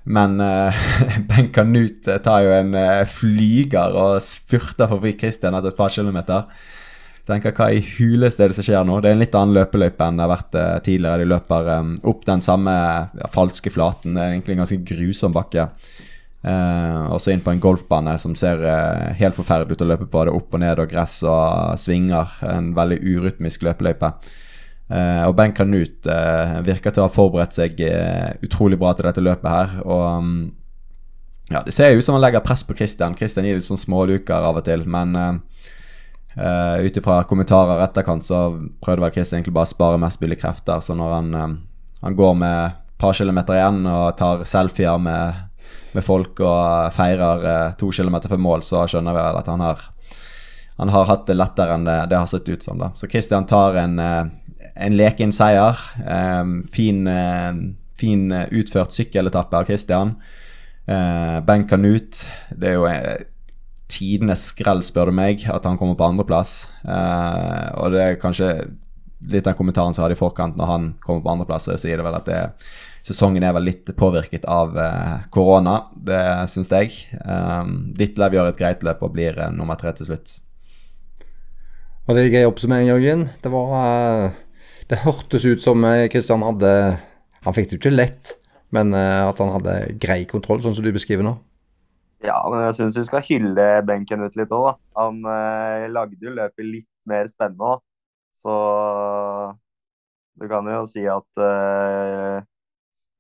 [0.08, 0.88] men uh,
[1.30, 6.48] Ben Kanut tar jo en uh, flyger og spurter forbi Christian etter et par kilometer.
[7.28, 9.02] Tenker, Hva i huleste er det som skjer nå?
[9.04, 11.26] Det er en litt annen løpeløype enn det har vært uh, tidligere.
[11.26, 14.16] De løper um, opp den samme ja, falske flaten.
[14.16, 15.68] Det er egentlig en ganske grusom bakke.
[16.48, 20.06] Uh, og så inn på en golfbane som ser uh, helt forferdelig ut å løpe
[20.08, 20.22] på.
[20.22, 22.38] Det er opp og ned og gress og svinger.
[22.46, 24.12] En veldig urytmisk løpeløype.
[24.88, 26.08] Uh, og Ben Kanut
[26.64, 27.82] virker til å ha forberedt seg
[28.46, 29.74] utrolig bra til dette løpet her.
[29.84, 30.38] Og um,
[31.50, 33.18] ja, Det ser jo ut som han legger press på Christian.
[33.18, 34.86] Christian gir litt sånn småluker av og til.
[34.88, 38.46] Men uh, ut ifra kommentarer etterkant så
[38.84, 40.86] prøvde vel Christian egentlig bare å spare mest mulig krefter.
[40.86, 41.60] Så når han,
[42.06, 45.47] han går med et par kilometer igjen og tar selfier med,
[45.96, 49.86] med folk og feirer to kilometer før mål, så skjønner vi at han har,
[50.78, 52.78] han har hatt det lettere enn det, det har sett ut som.
[52.82, 52.92] da.
[52.96, 53.98] Så Christian tar en
[54.78, 55.80] en leken seier.
[56.06, 57.08] Um, fin,
[57.98, 60.18] fin utført sykkeletappe av Christian.
[60.88, 62.22] Han Kanut
[62.56, 62.86] Det er jo
[63.92, 66.68] tidenes skrell, spør du meg, at han kommer på andreplass.
[66.84, 68.52] Uh, og det er kanskje
[69.32, 71.70] litt den kommentaren som hadde i forkant når han kommer på andreplass.
[71.70, 72.42] Så sier det vel at det,
[73.08, 74.76] sesongen er vel litt påvirket av
[75.32, 75.78] korona.
[75.96, 76.20] det
[76.52, 76.92] syns jeg.
[77.24, 80.42] Um, Ditlev gjør et greit løp og blir nummer tre til slutt.
[82.08, 83.30] Og det er en grei oppsummering, Jørgen.
[83.44, 84.36] Det var
[84.88, 86.74] det hørtes ut som Kristian eh, hadde
[87.44, 88.34] Han fikk det jo ikke lett,
[88.76, 91.36] men eh, at han hadde grei kontroll, sånn som du beskriver nå.
[92.26, 94.74] Ja, men jeg syns vi skal hylle benken ut litt òg, da.
[95.04, 97.84] Han eh, lagde jo løpet litt mer spennende, òg.
[98.38, 98.56] Så
[100.40, 102.40] du kan jo si at eh,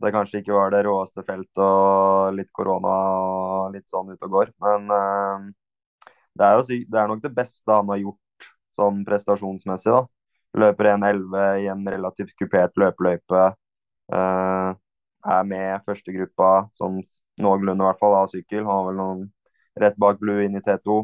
[0.03, 4.33] det kanskje ikke var det råeste feltet og litt korona og litt sånn ute og
[4.35, 4.51] går.
[4.63, 5.47] Men uh,
[6.37, 10.03] det er jo det er nok det beste han har gjort sånn prestasjonsmessig, da.
[10.57, 13.47] Løper 1,11 i en relativt kupert løpeløype.
[14.13, 14.77] Uh,
[15.27, 17.01] er med førstegruppa sånn
[17.41, 18.65] noenlunde, i hvert fall, av sykkel.
[18.69, 19.23] Har vel noen
[19.81, 21.01] rett bak Blue inn i T2.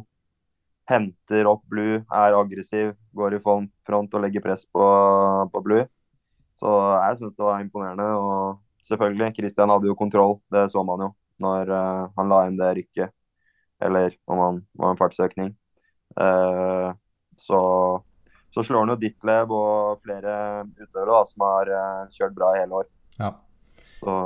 [0.90, 4.86] Henter opp Blue, er aggressiv, går i front og legger press på,
[5.52, 5.88] på Blue.
[6.62, 8.08] Så jeg syns det var imponerende.
[8.20, 12.58] Og selvfølgelig, Christian hadde jo kontroll, det så man jo når uh, han la inn
[12.60, 13.14] det rykket.
[13.84, 15.52] Eller om han var en fartsøkning.
[16.20, 16.94] Uh,
[17.42, 17.60] så,
[18.54, 22.62] så slår han jo Ditlev og flere utøvere da, som har uh, kjørt bra i
[22.64, 22.90] hele år.
[23.20, 23.36] Ja.
[24.00, 24.18] Så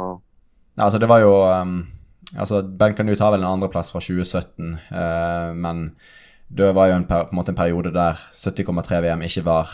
[0.77, 1.79] Ja, Altså, det var jo um,
[2.37, 5.79] altså, Ben Canute har vel en andreplass fra 2017, eh, men
[6.53, 9.73] det var jo en, per, på en måte en periode der 70,3 VM ikke var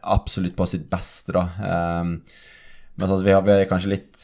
[0.00, 1.42] absolutt på sitt beste, da.
[2.00, 2.14] Um,
[2.96, 4.16] men altså, vi har kanskje litt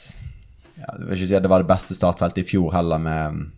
[0.79, 3.51] ja, Jeg vil ikke si at det var det beste startfeltet i fjor heller, med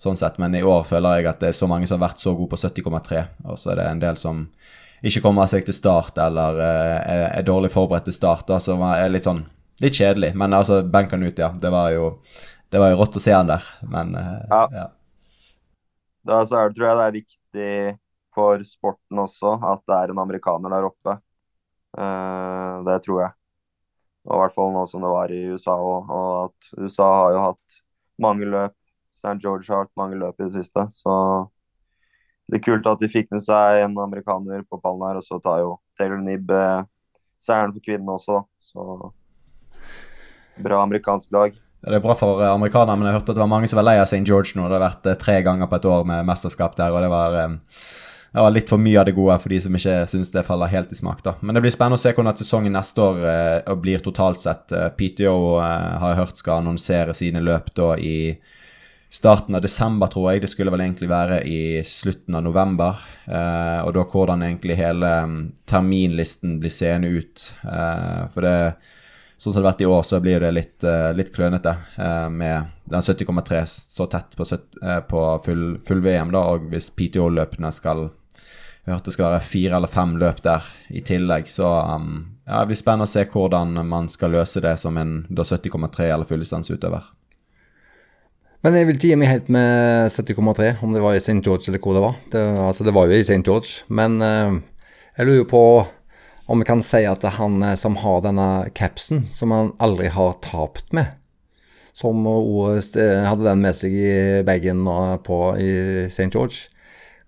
[0.00, 2.22] sånn sett, men i år føler jeg at det er så mange som har vært
[2.22, 4.46] så gode på 70,3, og så er det en del som
[5.04, 9.08] ikke kommer seg til start eller eh, er, er dårlig forberedt til start, som er
[9.12, 9.44] litt sånn
[9.80, 11.46] Litt kjedelig, men altså, benken ut, ja.
[11.56, 12.10] Det var jo,
[12.68, 14.58] det var jo rått å se han der, men eh, Ja.
[14.76, 14.82] ja.
[16.28, 17.70] da så er, det- tror jeg det er viktig
[18.36, 21.16] for sporten også at det er en amerikaner der oppe.
[21.96, 23.32] Uh, det tror jeg.
[24.28, 26.10] Og i hvert fall nå som det var i USA òg.
[26.12, 27.80] Og at USA har jo hatt
[28.20, 28.76] mange løp.
[29.16, 29.38] St.
[29.40, 30.86] George har hatt mange løp i det siste.
[30.96, 31.14] Så
[32.50, 35.20] det er kult at de fikk med seg en amerikaner på pallen her.
[35.20, 36.84] Og så tar jo Taylor Nibb eh,
[37.40, 38.70] seieren for kvinnene også, da.
[38.70, 39.10] Så
[40.60, 41.56] bra amerikansk lag.
[41.80, 43.88] Det er bra for eh, amerikanere, men jeg hørte at det var mange som var
[43.88, 44.20] lei av St.
[44.28, 44.66] George nå.
[44.68, 47.36] Det har vært eh, tre ganger på et år med mesterskap der, og det var,
[47.40, 47.84] eh,
[48.32, 50.70] det var litt for mye av det gode for de som ikke syns det faller
[50.70, 51.22] helt i smak.
[51.26, 51.34] da.
[51.40, 54.70] Men det blir spennende å se hvordan sesongen neste år eh, blir totalt sett.
[54.70, 58.38] Eh, PTO eh, har jeg hørt skal annonsere sine løp da i
[59.10, 60.44] starten av desember, tror jeg.
[60.44, 63.02] Det skulle vel egentlig være i slutten av november.
[63.26, 67.50] Eh, og da hvordan egentlig hele mm, terminlisten blir seende ut.
[67.66, 68.56] Eh, for det
[69.40, 71.72] Sånn som det har vært i år, så blir det litt, eh, litt klønete
[72.28, 74.44] med den 70,3 så tett på,
[75.08, 78.10] på full, full VM, da, og hvis PTO-løpene skal
[78.86, 82.12] Jeg hørte det skal være fire eller fem løp der i tillegg, så um,
[82.46, 86.28] ja, det blir spennende å se hvordan man skal løse det som en 70,3 eller
[86.28, 87.10] fulldistanseutøver.
[88.64, 91.38] Men jeg vil ikke gi meg helt med 70,3, om det var i St.
[91.40, 92.18] George eller hvor det var.
[92.32, 93.40] Det, altså, det var jo i St.
[93.46, 94.58] George, men uh,
[95.16, 95.64] jeg lurer på
[96.50, 100.32] om vi kan si at han eh, som har denne capsen, som han aldri har
[100.42, 101.12] tapt med,
[101.94, 104.82] som eh, hadde den med seg i bagen
[105.22, 105.70] på i
[106.08, 106.26] St.
[106.32, 106.69] George,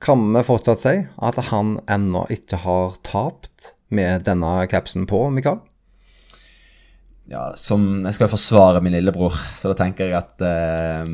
[0.03, 5.61] kan vi fortsatt si at han ennå ikke har tapt med denne capsen på, Mikael?
[7.31, 11.13] Ja, som Jeg skal forsvare min lillebror, så da tenker jeg at eh,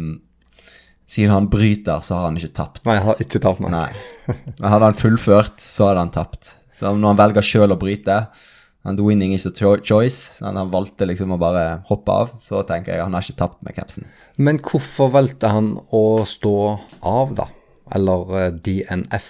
[1.09, 2.85] siden han bryter, så har han ikke tapt.
[2.89, 3.73] Nei, han har ikke tapt, nei.
[3.77, 4.39] Nei.
[4.61, 6.55] Men hadde han fullført, så hadde han tapt.
[6.75, 8.23] Så når han velger sjøl å bryte
[8.89, 9.51] and winning is a
[9.83, 10.39] choice.
[10.41, 12.33] Han valgte liksom å bare hoppe av.
[12.39, 14.09] Så tenker jeg han har ikke tapt med capsen.
[14.39, 16.57] Men hvorfor valgte han å stå
[17.03, 17.49] av, da?
[17.95, 19.29] Eller eh, DNF?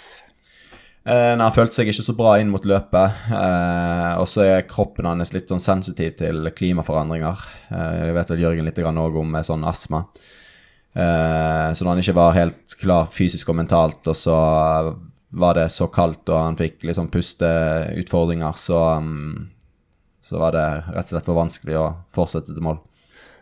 [1.09, 3.23] Eh, nei, han følte seg ikke så bra inn mot løpet.
[3.33, 7.47] Eh, og så er kroppen hans litt sånn sensitiv til klimaforandringer.
[7.73, 10.05] Eh, jeg vet vel Jørgen litt òg om sånn astma.
[10.93, 14.37] Eh, så når han ikke var helt klar fysisk og mentalt, og så
[15.39, 19.49] var det så kaldt og han fikk liksom pusteutfordringer, så, um,
[20.25, 22.81] så var det rett og slett for vanskelig å fortsette til mål.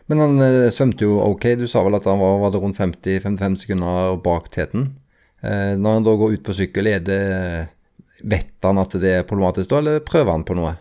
[0.07, 1.49] Men han eh, svømte jo ok.
[1.59, 4.93] Du sa vel at han var, var rundt 50-55 sekunder bak teten.
[5.47, 7.23] Eh, når han da går ut på sykkel, er det
[8.17, 10.71] Vet han at det er problematisk da, eller prøver han på noe?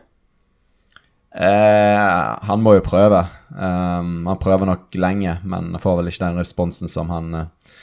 [1.37, 3.27] Eh, han må jo prøve.
[3.53, 7.77] Um, han prøver nok lenge, men får vel ikke den responsen som han uh,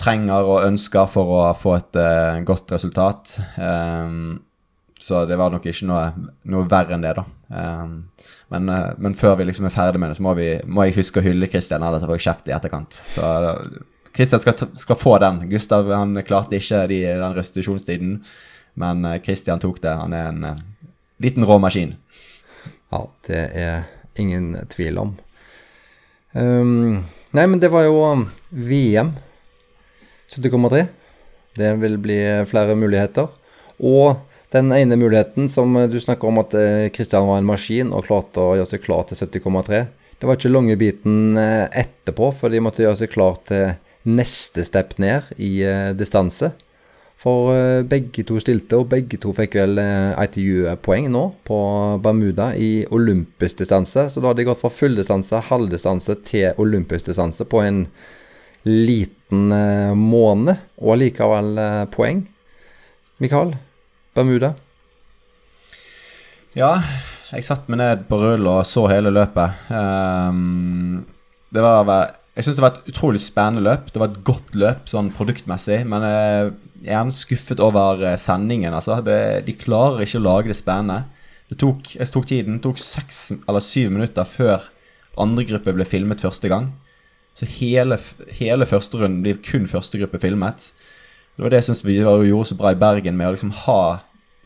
[0.00, 3.36] trenger og ønsker for å få et uh, godt resultat.
[3.60, 4.40] Um,
[4.96, 7.26] så det var nok ikke noe, noe verre enn det, da.
[7.52, 7.96] Um,
[8.54, 11.02] men, uh, men før vi liksom er ferdig med det, så må, vi, må jeg
[11.02, 13.02] huske å hylle Christian, ellers får jeg kjeft i etterkant.
[13.18, 13.34] Så
[14.16, 15.48] Christian skal, skal få den.
[15.50, 18.16] Gustav han klarte ikke de, den restitusjonstiden,
[18.78, 19.94] men Kristian Christian tok det.
[19.98, 20.62] Han er en eh,
[21.22, 21.96] liten rå maskin.
[22.94, 23.82] Ja, det er
[24.18, 25.16] ingen tvil om.
[26.34, 27.02] Um,
[27.34, 29.12] nei, men det var jo um, VM
[30.30, 30.84] 70,3.
[31.58, 33.30] Det vil bli flere muligheter.
[33.82, 34.22] Og
[34.54, 36.54] den ene muligheten som eh, du snakker om at
[36.94, 39.84] Kristian var en maskin og klarte å gjøre seg klar til 70,3.
[40.18, 43.74] Det var ikke lange biten eh, etterpå, for de måtte gjøre seg klar til
[44.04, 46.52] neste step ned i eh, distanse.
[47.20, 51.60] For eh, begge to stilte, og begge to fikk vel eh, ITU-poeng nå på
[52.04, 54.08] Bermuda i olympisk distanse.
[54.10, 57.86] Så da hadde de gått fra full distanse, halvdistanse til olympisk distanse på en
[58.68, 62.24] liten eh, måned, og allikevel eh, poeng.
[63.22, 63.54] Mikael,
[64.16, 64.54] Bermuda.
[66.54, 66.76] Ja,
[67.32, 69.64] jeg satte meg ned på rull og så hele løpet.
[69.70, 71.00] Um,
[71.54, 73.90] det var Jeg syns det var et utrolig spennende løp.
[73.94, 76.02] Det var et godt løp sånn produktmessig, men
[76.84, 78.74] jeg er skuffet over eh, sendingen.
[78.74, 78.98] Altså.
[79.06, 81.04] Det, de klarer ikke å lage det spennende.
[81.50, 82.58] Det tok, jeg tok tiden.
[82.58, 84.66] Det tok seks eller syv minutter før
[85.20, 86.72] andre gruppe ble filmet første gang.
[87.38, 87.98] Så hele,
[88.38, 90.70] hele første runden blir kun første gruppe filmet.
[91.34, 93.80] Det var det jeg syns vi gjorde så bra i Bergen, med å liksom ha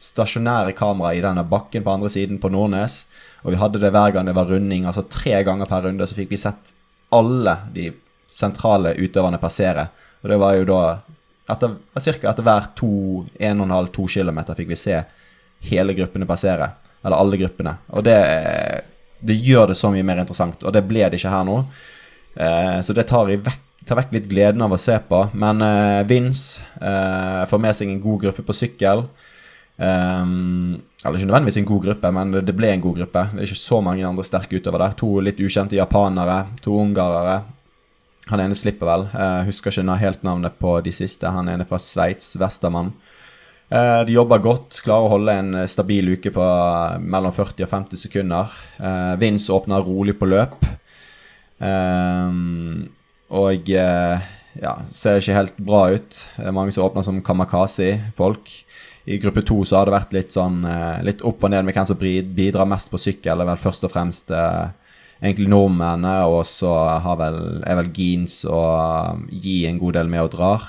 [0.01, 3.03] stasjonære kamera i denne bakken på andre siden på Nordnes.
[3.44, 4.87] Og vi hadde det hver gang det var runding.
[4.88, 6.72] Altså tre ganger per runde så fikk vi sett
[7.14, 7.90] alle de
[8.29, 9.88] sentrale utøverne passere.
[10.23, 10.81] Og det var jo da
[11.49, 12.12] etter, Ca.
[12.31, 12.90] etter hver to,
[13.40, 14.99] 1,5-2 km fikk vi se
[15.71, 16.71] hele gruppene passere.
[17.05, 17.77] Eller alle gruppene.
[17.94, 18.18] Og det,
[19.21, 21.62] det, gjør det så mye mer interessant, og det ble det ikke her nå.
[22.35, 25.23] Eh, så det tar, vekk, tar, vekk, litt gleden av å se på.
[25.38, 29.07] Men eh, Vince eh, får med seg en god gruppe på sykkel.
[29.78, 33.22] Um, eller ikke nødvendigvis en god gruppe, men det ble en god gruppe.
[33.30, 34.96] Det er ikke så mange andre sterke utover der.
[34.98, 37.42] To litt ukjente japanere, to ungarere.
[38.28, 39.06] Han ene slipper vel.
[39.14, 41.30] Uh, husker ikke helt navnet på de siste.
[41.30, 42.90] Han ene fra Sveits, Westermann.
[43.68, 47.66] Uh, de jobber godt, klarer å holde en eh, stabil uke på eh, mellom 40
[47.66, 48.54] og 50 sekunder.
[49.20, 50.56] Vince åpner rolig på løp.
[53.28, 56.22] Og ja, ser ikke helt bra ut.
[56.38, 58.54] Det er mange som åpner som Kamakazi-folk.
[59.09, 60.59] I gruppe to så har det vært litt sånn
[61.07, 63.40] litt opp og ned med hvem som bidrar mest på sykkel.
[63.40, 64.33] Det er vel først og fremst
[65.23, 70.27] egentlig nordmennene, og så har vel, er vel Geens og Gi en god del med
[70.27, 70.68] og drar.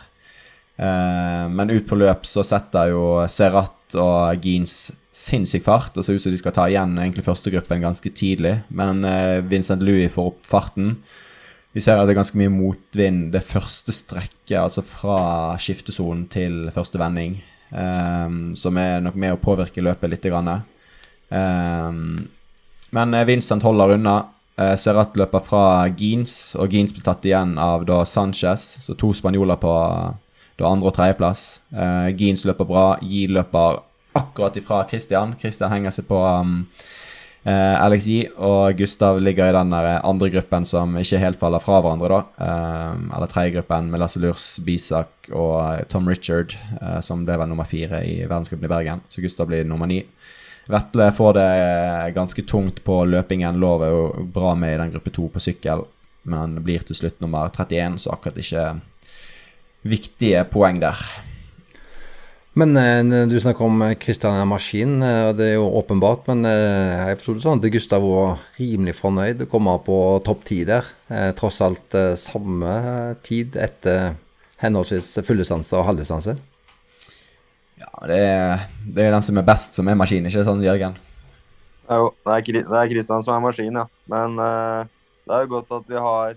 [0.79, 5.97] Eh, men ut på løp så setter jo Serrat og Geens sinnssyk fart.
[5.97, 8.61] og ser ut som de skal ta igjen egentlig førstegruppen ganske tidlig.
[8.69, 10.97] Men eh, Vincent Louis får opp farten.
[11.75, 16.71] Vi ser at det er ganske mye motvind det første strekket, altså fra skiftesonen til
[16.73, 17.37] første vending,
[17.71, 20.27] um, som er nok med å påvirke løpet litt.
[21.29, 22.27] Um,
[22.95, 24.17] men Vincent holder unna.
[24.59, 29.13] Uh, Serrat løper fra Geens, og Geens blir tatt igjen av da Sanchez, så to
[29.15, 29.75] spanjoler på
[30.59, 31.61] da andre- og tredjeplass.
[31.71, 32.87] Uh, Geens løper bra.
[33.01, 33.79] Gi løper
[34.19, 35.35] akkurat ifra Christian.
[35.39, 36.65] Christian henger seg på um,
[37.45, 41.79] uh, Alex Yi og Gustav ligger i den andre gruppen som ikke helt faller fra
[41.83, 42.19] hverandre, da.
[42.39, 47.67] Um, eller tredje gruppen med Lasse Lurs, Bisak og Tom Richard, uh, som ble nummer
[47.69, 49.05] fire i verdenscupen i Bergen.
[49.09, 50.03] Så Gustav blir nummer ni.
[50.69, 51.49] Vetle får det
[52.13, 53.57] ganske tungt på løpingen.
[53.57, 54.03] Lov er jo
[54.35, 55.87] bra med i den gruppe to på sykkel,
[56.29, 58.67] men blir til slutt nummer 31, så akkurat ikke
[59.89, 61.01] viktige poeng der.
[62.59, 66.27] Men eh, du snakker om Kristian eh, er maskin, eh, og det er jo åpenbart.
[66.31, 70.63] Men jeg forsto det sånn at Gustav var rimelig fornøyd å komme på topp ti
[70.67, 70.87] der.
[71.39, 72.73] Tross alt samme
[73.25, 74.17] tid etter
[74.59, 76.35] henholdsvis fulldistanse og halvdistanse.
[77.79, 80.97] Ja, det er, det er den som er best, som er maskin, ikke sant, Jørgen?
[81.89, 83.87] Jo, det er Kristian som er maskin, ja.
[84.11, 86.35] Men det er jo godt at vi har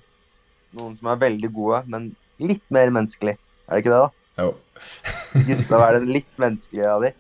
[0.79, 3.35] noen som er veldig gode, men litt mer menneskelig.
[3.67, 4.22] Er det ikke det, da?
[4.43, 4.53] Jo.
[5.49, 7.13] Gustav er den litt menneskelige av de.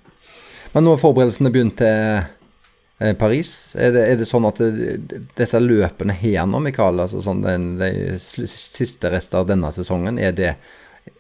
[0.72, 3.50] Men nå har forberedelsene begynt til eh, Paris.
[3.76, 7.68] Er det, er det, sånn at det, disse løpene her nå, Mikael, altså sånn den,
[7.80, 10.54] de siste rester av denne sesongen, er det,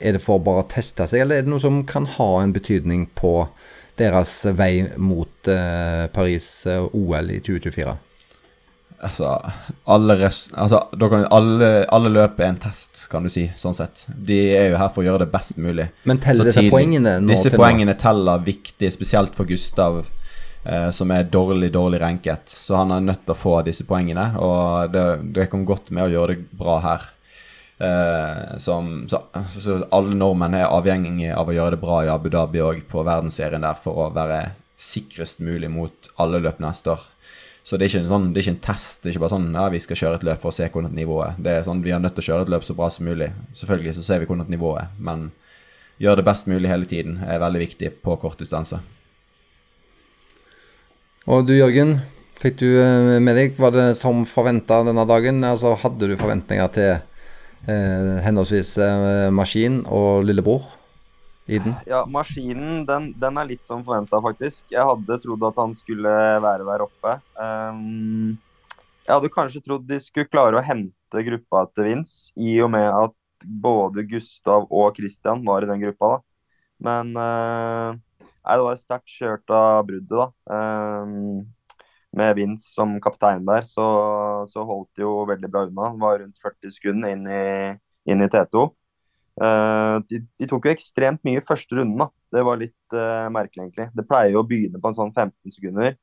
[0.00, 2.54] er det for å bare teste seg, eller er det noe som kan ha en
[2.56, 3.34] betydning på
[4.00, 7.98] deres vei mot uh, Paris-OL uh, i 2024?
[9.02, 9.32] Altså,
[9.84, 10.14] alle,
[10.54, 14.04] altså alle, alle, løp er en test, kan du si, sånn sett.
[14.14, 15.88] De er jo her for å gjøre det best mulig.
[16.06, 20.04] Men teller disse poengene nå Disse poengene teller viktig, spesielt for Gustav,
[20.62, 22.54] eh, som er dårlig, dårlig ranket.
[22.54, 26.06] Så han er nødt til å få disse poengene, og det, det kom godt med
[26.06, 27.10] å gjøre det bra her.
[27.82, 29.24] Eh, som, så,
[29.58, 33.02] så, alle nordmenn er avhengige av å gjøre det bra i Abu Dhabi og på
[33.02, 34.44] verdensserien der for å være
[34.78, 37.02] sikrest mulig mot alle løp neste år.
[37.62, 39.02] Så det er, ikke en, sånn, det er ikke en test.
[39.02, 40.96] Det er ikke bare sånn ja, vi skal kjøre et løp for å se hvordan
[40.98, 41.36] nivået er.
[41.44, 43.30] Det er sånn, Vi er nødt til å kjøre et løp så bra som mulig.
[43.58, 45.28] Selvfølgelig så ser vi hvordan nivået er, men
[46.02, 48.80] gjøre det best mulig hele tiden er veldig viktig på kort distanse.
[51.30, 52.00] Og du Jørgen,
[52.42, 55.38] fikk du eh, med deg, var det som forventa denne dagen?
[55.46, 60.66] Altså Hadde du forventninger til eh, henholdsvis eh, Maskin og Lillebror?
[61.46, 61.74] I den?
[61.88, 64.64] Ja, maskinen den, den er litt som forventa, faktisk.
[64.72, 66.12] Jeg hadde trodd at han skulle
[66.44, 67.16] være der oppe.
[67.36, 68.36] Um,
[69.02, 72.86] jeg hadde kanskje trodd de skulle klare å hente gruppa til Vince, i og med
[72.88, 76.14] at både Gustav og Christian var i den gruppa.
[76.14, 76.22] da.
[76.82, 80.30] Men uh, nei, det var sterkt kjørt av bruddet, da.
[80.46, 81.42] Um,
[82.12, 83.84] med Vince som kaptein der, så,
[84.50, 85.94] så holdt de jo veldig bra unna.
[85.94, 87.44] Han var rundt 40 sekunder inn i
[88.04, 88.66] inn i T2.
[89.40, 91.96] Eh, de, de, tok jo ekstremt mye i første runden.
[92.00, 92.08] da.
[92.32, 93.88] Det var litt uh, merkelig, egentlig.
[93.96, 95.96] Det pleier jo å begynne på en sånn 15 sekunder,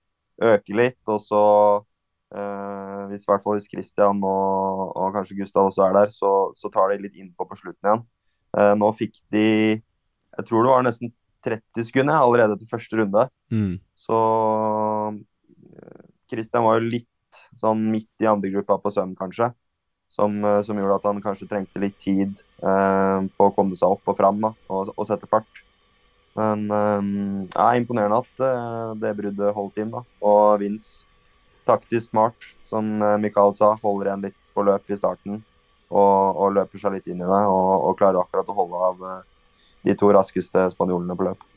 [0.45, 1.43] øke litt, og så
[1.82, 6.69] uh, hvis, hvert fall hvis Christian og, og, kanskje Gustav også er der, så, så
[6.73, 8.03] tar de litt innpå på slutten igjen.
[8.57, 11.13] Uh, nå fikk de Jeg tror det var nesten
[11.45, 13.25] 30 sekunder allerede til første runde.
[13.53, 13.80] Mm.
[13.97, 14.17] Så
[16.30, 19.49] Christian var jo litt sånn midt i andre gruppa på søvn, kanskje.
[20.09, 24.12] Som, som, gjorde at han kanskje trengte litt tid Eh, på å komme seg opp
[24.12, 25.62] og fram da, og, og sette fart.
[26.36, 29.93] Men det er imponerende at uh, det bruddet holdt inn.
[29.93, 31.05] da, Og Vince,
[31.68, 35.39] taktisk smart, som Mikael sa, holder igjen litt på løp i starten.
[35.89, 39.07] Og, og løper seg litt inn i det, og, og klarer akkurat å holde av
[39.88, 41.47] de to raskeste spanjolene på løp.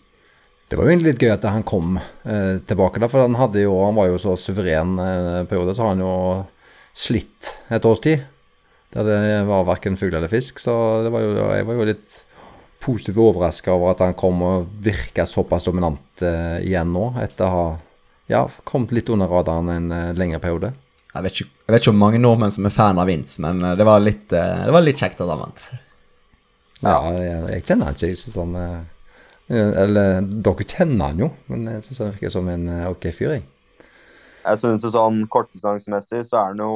[0.73, 3.75] Det var jo egentlig litt gøy at han kom eh, tilbake, da, for han, jo,
[3.85, 5.75] han, var jo så suveren eh, periode.
[5.77, 6.13] Så har han jo
[6.97, 8.23] slitt et års tid.
[8.93, 10.61] Der det var verken fugl eller fisk.
[10.61, 10.75] Så
[11.09, 12.21] var jo, jeg var jo litt
[12.83, 17.53] positivt overraska over at han kom og virka såpass dominant eh, igjen nå, etter å
[17.53, 17.67] ha
[18.33, 20.73] ja, kommet litt under radaren en eh, lengre periode.
[21.13, 23.63] Jeg vet, ikke, jeg vet, ikke, om mange nordmenn som er fan av Vince, men
[23.63, 25.65] eh, det var litt, eh, det var litt kjekt at han vant.
[26.83, 28.11] Ja, jeg, jeg, kjenner han ikke.
[28.11, 28.81] Jeg synes han eh,
[29.53, 33.37] Eller dere kjenner han jo, men jeg syns han virker som en eh, ok fyr,
[33.37, 33.47] jeg.
[34.43, 36.73] Jeg synes sånn kortdistansemessig så er han jo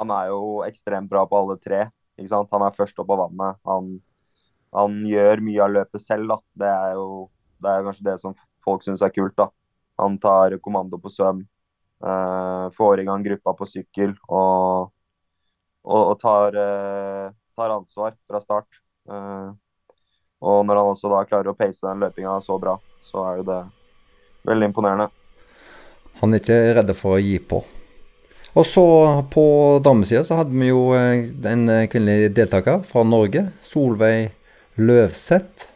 [0.00, 1.84] han er jo ekstremt bra på alle tre.
[2.16, 2.48] ikke sant?
[2.54, 3.60] Han er først opp av vannet.
[3.68, 3.92] Han,
[4.76, 6.30] han, gjør mye av løpet selv.
[6.32, 6.38] da.
[6.62, 7.08] Det er jo
[7.60, 9.36] det er kanskje det som folk syns er kult.
[9.36, 9.50] da.
[10.00, 11.42] Han tar kommando på svøm,
[12.00, 14.88] uh, får i gang gruppa på sykkel og,
[15.84, 17.26] og, og tar, uh,
[17.56, 18.80] tar, ansvar fra start.
[19.04, 19.52] Uh,
[20.40, 23.44] og når han også da klarer å pace den løpinga så bra, så er jo
[23.50, 23.60] det
[24.48, 25.10] veldig imponerende.
[26.22, 27.60] Han er ikke redd for å gi på.
[28.58, 28.84] Og så
[29.30, 29.44] på
[29.84, 34.32] damesida så hadde vi jo eh, en eh, kvinnelig deltaker fra Norge, Solveig
[34.80, 35.68] Løvseth.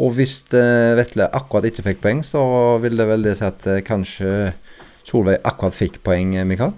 [0.00, 2.42] Og hvis eh, Vetle akkurat ikke fikk poeng, så
[2.82, 4.52] vil det vel det si at kanskje
[5.08, 6.76] Solveig akkurat fikk poeng, Mikael?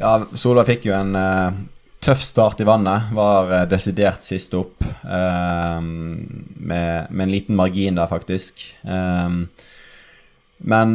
[0.00, 1.56] Ja, Solveig fikk jo en uh,
[2.04, 3.10] tøff start i vannet.
[3.16, 4.84] Var uh, desidert sist opp.
[5.04, 8.62] Uh, med, med, en liten margin der, faktisk.
[10.60, 10.94] men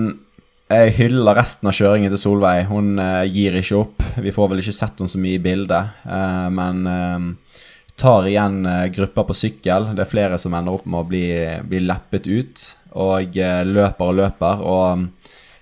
[0.76, 2.68] jeg hyller resten av kjøringen til Solveig.
[2.70, 4.04] Hun uh, gir ikke opp.
[4.22, 7.60] Vi får vel ikke sett henne så mye i bildet, uh, men uh,
[8.00, 8.60] tar igjen
[8.96, 9.90] grupper på sykkel.
[9.96, 11.26] Det er flere som ender opp med å bli,
[11.70, 12.66] bli leppet ut,
[13.00, 13.38] og
[13.72, 14.64] løper og løper.
[14.68, 15.06] Og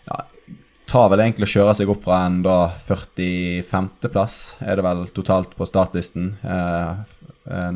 [0.09, 0.19] ja,
[0.89, 2.57] tar vel egentlig og kjører seg opp fra en da
[2.89, 6.33] 45.-plass, er det vel totalt på startlisten.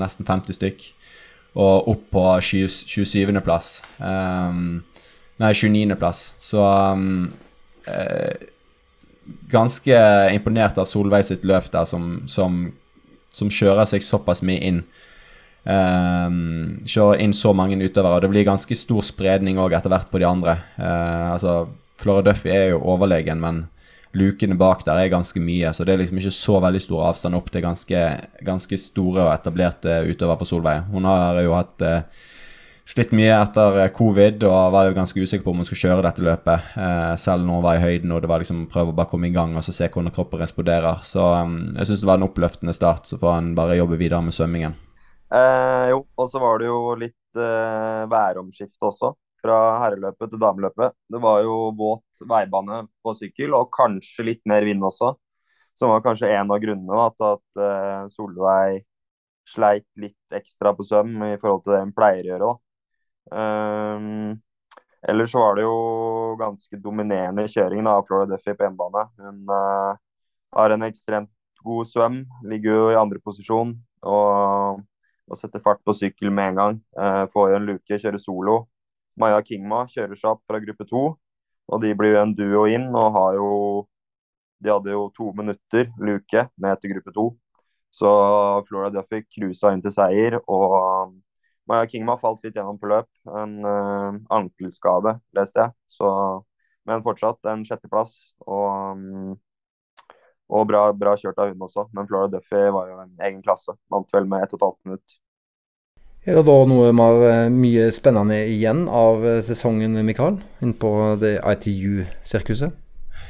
[0.01, 0.89] nesten 50 stykk.
[1.61, 3.71] Og opp på 27.-plass.
[4.01, 4.81] Um,
[5.37, 6.33] Nei, 29.-plass.
[6.41, 7.31] Så um,
[7.85, 8.47] eh,
[9.51, 9.97] Ganske
[10.31, 12.69] imponert av Solveig sitt løp der, som, som,
[13.35, 14.81] som kjører seg såpass mye inn.
[15.67, 18.15] Um, kjører inn så mange utøvere.
[18.15, 20.61] Og det blir ganske stor spredning òg etter hvert på de andre.
[20.79, 21.57] Uh, altså,
[21.99, 23.65] Flora Duffy er jo overlegen, men
[24.17, 25.73] lukene bak der er ganske mye.
[25.75, 28.05] Så det er liksom ikke så veldig stor avstand opp til ganske,
[28.47, 30.87] ganske store og etablerte utøvere for Solveig.
[30.93, 32.25] Hun har jo hatt uh,
[32.87, 36.23] slitt mye etter eh, covid og var ganske usikker på om hun skulle kjøre dette
[36.23, 36.71] løpet.
[36.79, 39.29] Eh, selv når hun var i høyden og det var liksom prøve å bare komme
[39.29, 41.03] i gang og så se hvordan kroppen responderer.
[41.07, 43.09] Så um, jeg syns det var en oppløftende start.
[43.09, 44.77] Så får han bare jobbe videre med svømmingen.
[45.27, 49.13] Eh, jo, og så var det jo litt eh, væromskifte også.
[49.43, 50.95] Fra herreløpet til dameløpet.
[51.13, 55.13] Det var jo våt veibane på sykkel og kanskje litt mer vind også.
[55.77, 58.85] Som var kanskje en av grunnene da, til at eh, Solveig
[59.47, 62.47] sleit litt ekstra på søm i forhold til det hun pleier å gjøre.
[62.47, 62.66] da.
[63.31, 64.37] Um,
[65.07, 69.07] ellers var det jo ganske dominerende kjøring av Flora Duffy på hjemmebane.
[69.19, 69.97] Hun uh,
[70.55, 71.31] har en ekstremt
[71.63, 73.73] god svøm, ligger jo i andre posisjon
[74.07, 74.83] og,
[75.27, 76.79] og setter fart på sykkel med en gang.
[76.97, 78.61] Uh, får jo en luke, kjører solo.
[79.17, 81.03] Maja Kingma kjører seg opp fra gruppe to,
[81.67, 83.51] og de blir jo en duo inn og har jo
[84.57, 87.25] De hadde jo to minutter luke ned til gruppe to.
[87.93, 88.09] Så
[88.65, 90.39] Flora Duffy cruisa inn til seier.
[90.47, 91.13] og
[91.67, 93.09] Maja Kingma falt litt gjennom på løp.
[93.27, 95.75] En uh, ankelskade, leste jeg.
[95.97, 96.09] Så,
[96.87, 98.15] men fortsatt en sjetteplass.
[98.47, 99.35] Og, um,
[100.47, 101.89] og bra, bra, kjørt av hun også.
[101.95, 103.75] Men Flora Duffy var jo en egen klasse.
[103.91, 105.19] Vant vel med 1 12 minutt.
[106.27, 110.41] Er det da noe mer, eh, mye spennende igjen av eh, sesongen, Mikael?
[110.59, 110.89] Inn på
[111.21, 112.73] det ITU-sirkuset?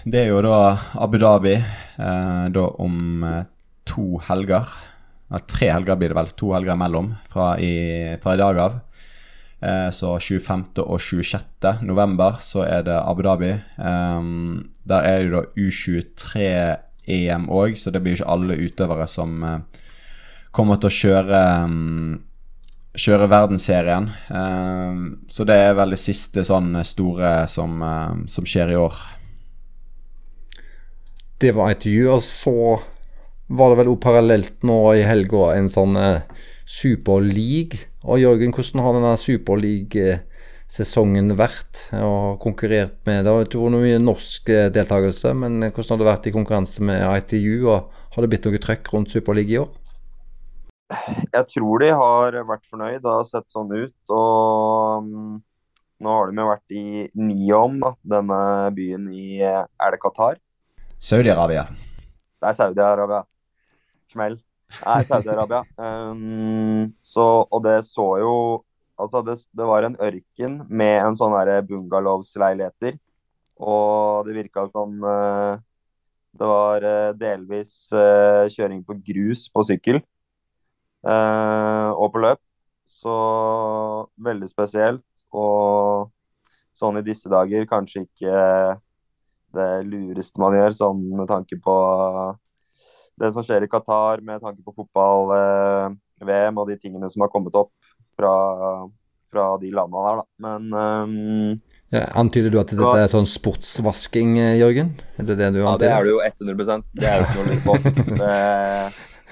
[0.07, 3.21] Det er jo da Abu Dhabi eh, da om
[3.85, 4.71] to helger
[5.47, 8.77] tre helger blir det vel, to helger imellom fra i, fra i dag av.
[9.59, 10.83] Eh, så 25.
[10.85, 11.81] og 26.
[11.81, 13.55] november så er det Abu Dhabi.
[13.77, 19.59] Um, der er det da U23-EM òg, så det blir ikke alle utøvere som uh,
[20.53, 22.19] kommer til å kjøre um,
[22.97, 24.11] kjøre verdensserien.
[24.29, 29.01] Um, så det er vel det siste sånn store som, um, som skjer i år.
[31.37, 32.77] Det var ITU, og så
[33.47, 36.19] var det vel også parallelt nå i helga en sånn uh,
[36.67, 37.79] superleague.
[38.07, 41.73] Og Jørgen, hvordan har denne superleague-sesongen vært?
[41.95, 46.11] Og konkurrert med Det har ikke vært mye norsk eh, deltakelse, men hvordan har det
[46.11, 47.55] vært i konkurranse med ITU?
[47.71, 47.79] Og
[48.15, 49.71] har det blitt noe trøkk rundt superleague i år?
[51.33, 53.01] Jeg tror de har vært fornøyd.
[53.03, 54.01] Det har sett sånn ut.
[54.15, 55.35] Og um,
[56.03, 56.85] nå har de jo vært i
[57.19, 58.39] Niom, da, denne
[58.75, 60.35] byen i Er det Qatar?
[60.97, 61.63] Saudi-Arabia.
[62.37, 63.21] Det er Saudi-Arabia.
[64.11, 64.37] Smell.
[64.83, 65.63] Nei, Saudi-Arabia.
[65.79, 66.93] Um,
[67.51, 68.33] og det så jo
[68.97, 71.35] Altså, det, det var en ørken med en sånn
[71.69, 72.95] bungalows-leiligheter.
[73.61, 75.59] Og det virka som uh,
[76.33, 80.01] det var uh, delvis uh, kjøring på grus på sykkel.
[81.05, 82.41] og på løp.
[82.89, 83.13] Så
[84.17, 85.05] veldig spesielt.
[85.29, 86.09] Og
[86.73, 88.41] sånn i disse dager kanskje ikke
[89.53, 91.77] det lureste man gjør, sånn med tanke på
[93.21, 97.31] det som skjer i Qatar med tanke på fotball-VM eh, og de tingene som har
[97.33, 97.73] kommet opp
[98.17, 98.33] fra,
[99.33, 100.27] fra de landene der, da.
[100.45, 101.57] Men um,
[101.93, 104.93] ja, Antyder du at dette er sånn sportsvasking, eh, Jørgen?
[105.17, 105.67] Er det det du antyder?
[105.67, 106.21] Ja, det er det jo
[106.53, 107.77] 100% Det er jo ikke noe lurt på.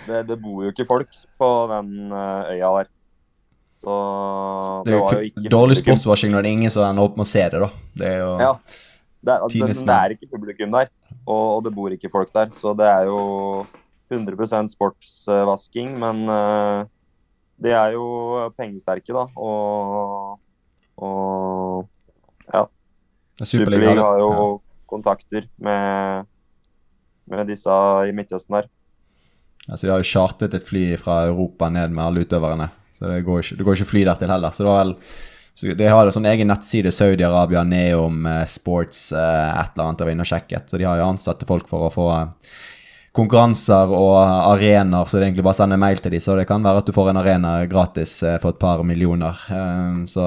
[0.06, 2.90] Det, det, det, bor jo ikke folk på den øya der.
[3.82, 3.96] Så
[4.86, 7.26] det, det var jo ikke Dårlig sportsvasking når det er ingen som ender opp med
[7.26, 7.72] å se det, da.
[7.98, 8.52] Det er jo ja.
[9.26, 10.92] Det altså, det, det er ikke publikum der,
[11.26, 12.52] og, og, det bor ikke folk der.
[12.54, 13.66] Så det er jo
[14.14, 16.86] 100% sportsvasking, men uh,
[17.58, 18.06] de er jo
[18.58, 19.26] pengesterke, da.
[19.36, 20.38] Og,
[21.02, 21.90] og
[22.54, 22.66] ja.
[23.42, 24.48] Superliga har jo ja.
[24.90, 26.30] kontakter med,
[27.32, 28.70] med disse i Midtøsten der.
[29.66, 32.70] Altså, de har jo chartet et fly fra Europa ned med alle utøverne.
[32.94, 34.54] Så det går ikke, det går ikke fly dertil heller.
[34.54, 34.94] Så det var vel
[35.56, 40.02] så De har en sånn egen nettside, Saudi-Arabia Neom om Sports uh, et eller annet.
[40.02, 40.68] Jeg var inne og sjekket.
[40.68, 42.56] Så de har jo ansatte folk for å få uh,
[43.16, 46.20] konkurranser og arenaer, så det er egentlig bare å sende mail til dem.
[46.20, 49.40] Så det kan være at du får en arena gratis for et par millioner.
[50.12, 50.26] så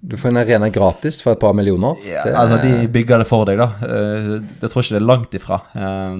[0.00, 2.00] Du får en arena gratis for et par millioner?
[2.08, 2.32] Ja, det...
[2.40, 3.68] altså De bygger det for deg, da.
[3.84, 5.58] Jeg tror ikke det er langt ifra.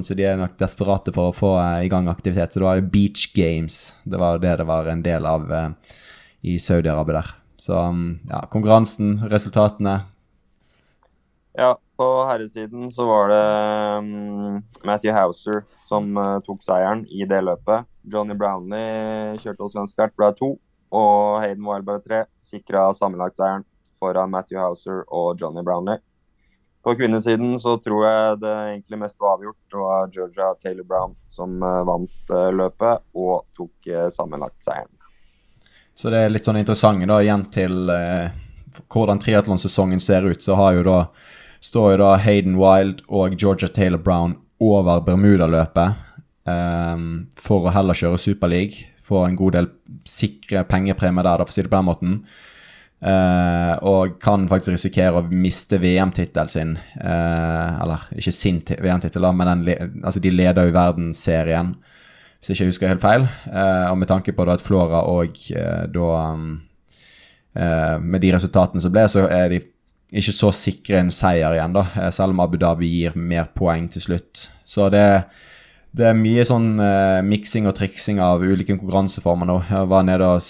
[0.04, 2.52] så de er nok desperate på å få i gang aktivitet.
[2.52, 3.94] Så det var jo Beach Games.
[4.04, 5.48] Det var det det var en del av
[6.44, 7.32] i Saudi-Arabia der.
[7.64, 10.02] Så um, ja, konkurransen, resultatene.
[11.56, 13.44] Ja, på herresiden så var det
[13.98, 17.86] um, Matthew Hauser som uh, tok seieren i det løpet.
[18.12, 20.50] Johnny Brownlee kjørte også ganske sterkt, ble to.
[20.94, 22.24] Og Hayden Wild ble tre.
[22.44, 23.64] Sikra sammenlagtseieren
[24.02, 26.02] foran Matthew Hauser og Johnny Brownlee.
[26.84, 29.60] På kvinnesiden så tror jeg det egentlig mest var avgjort.
[29.72, 34.92] Det var Georgia Taylor Brown som uh, vant uh, løpet og tok uh, sammenlagtseieren.
[35.94, 38.32] Så det er litt sånn interessant da, igjen til eh,
[38.90, 40.42] hvordan triatlonsesongen ser ut.
[40.42, 40.98] Så har jo da,
[41.62, 45.94] står jo da Hayden Wild og Georgia Taylor Brown over Bermudaløpet
[46.50, 47.06] eh,
[47.40, 48.90] for å heller kjøre Superleague.
[49.04, 49.70] Få en god del
[50.08, 52.18] sikre pengepremier der, da, for å si det på den måten.
[53.04, 56.76] Eh, og kan faktisk risikere å miste VM-tittelen sin.
[56.96, 61.74] Eh, eller ikke sin VM-tittel, men den, altså de leder jo verdensserien
[62.44, 63.22] hvis jeg ikke husker helt feil.
[63.48, 66.08] Eh, og med tanke på da, at Flora og eh, da
[67.56, 69.60] eh, Med de resultatene som ble, så er de
[70.14, 72.10] ikke så sikre en seier igjen, da.
[72.12, 74.48] Selv om Abu Dhabi gir mer poeng til slutt.
[74.64, 75.24] Så det,
[75.94, 79.60] det er mye sånn uh, miksing og triksing av ulike konkurranseformer nå.
[79.68, 80.42] Jeg var nede og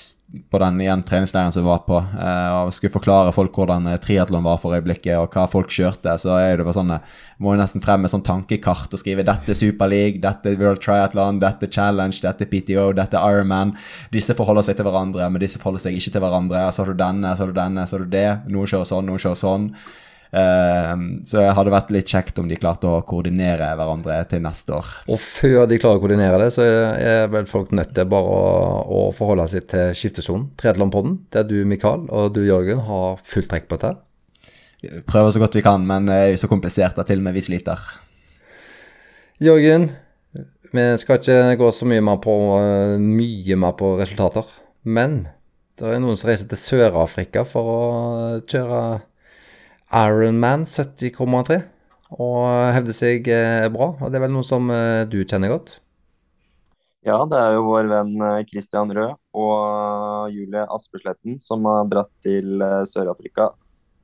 [0.51, 3.99] på den igjen treningsleiren som vi var på, uh, og skulle forklare folk hvordan eh,
[4.03, 7.05] triatlon var for øyeblikket, og hva folk kjørte, så er det bare sånn jeg
[7.45, 11.43] Må nesten frem med sånn tankekart og skrive 'Dette er Superleague, dette er World Triathlon,
[11.43, 13.75] dette er Challenge, dette er PTO, dette er Ironman'.
[14.15, 16.73] Disse forholder seg til hverandre, men disse forholder seg ikke til hverandre.
[16.73, 18.31] Så har du denne, så har du denne, så har du det.
[18.49, 19.69] Noen kjører sånn, noen kjører sånn.
[20.35, 24.75] Uh, så det hadde vært litt kjekt om de klarte å koordinere hverandre til neste
[24.79, 24.89] år.
[25.07, 28.49] Og før de klarer å koordinere det, så er vel folk nødt til bare å,
[28.85, 33.69] å forholde seg til skiftesonen, Tredjelandpodden, der du, Mikael, og du, Jørgen, har fullt trekk
[33.71, 33.95] på dette.
[34.85, 37.29] Vi prøver så godt vi kan, men det er jo så komplisert at til og
[37.29, 37.87] med vi sliter.
[39.43, 39.89] Jørgen,
[40.75, 42.35] vi skal ikke gå så mye mer på,
[42.99, 44.51] mye mer på resultater,
[44.83, 45.25] men
[45.79, 47.81] det er noen som reiser til Sør-Afrika for å
[48.51, 48.81] kjøre
[49.93, 51.61] Ironman 70,3
[52.15, 53.93] og hevder seg eh, bra.
[53.99, 55.79] og Det er vel noe som eh, du kjenner godt?
[57.05, 62.13] Ja, det er jo vår venn eh, Christian Rød og Julie Aspesletten som har dratt
[62.25, 63.51] til Sør-Afrika,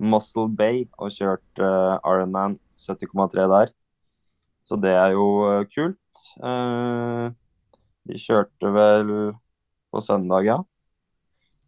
[0.00, 3.72] Muscle Bay, og kjørt Ironman 70,3 der.
[4.64, 5.26] Så det er jo
[5.72, 6.22] kult.
[8.10, 9.12] De kjørte vel
[9.90, 10.58] på søndag, ja.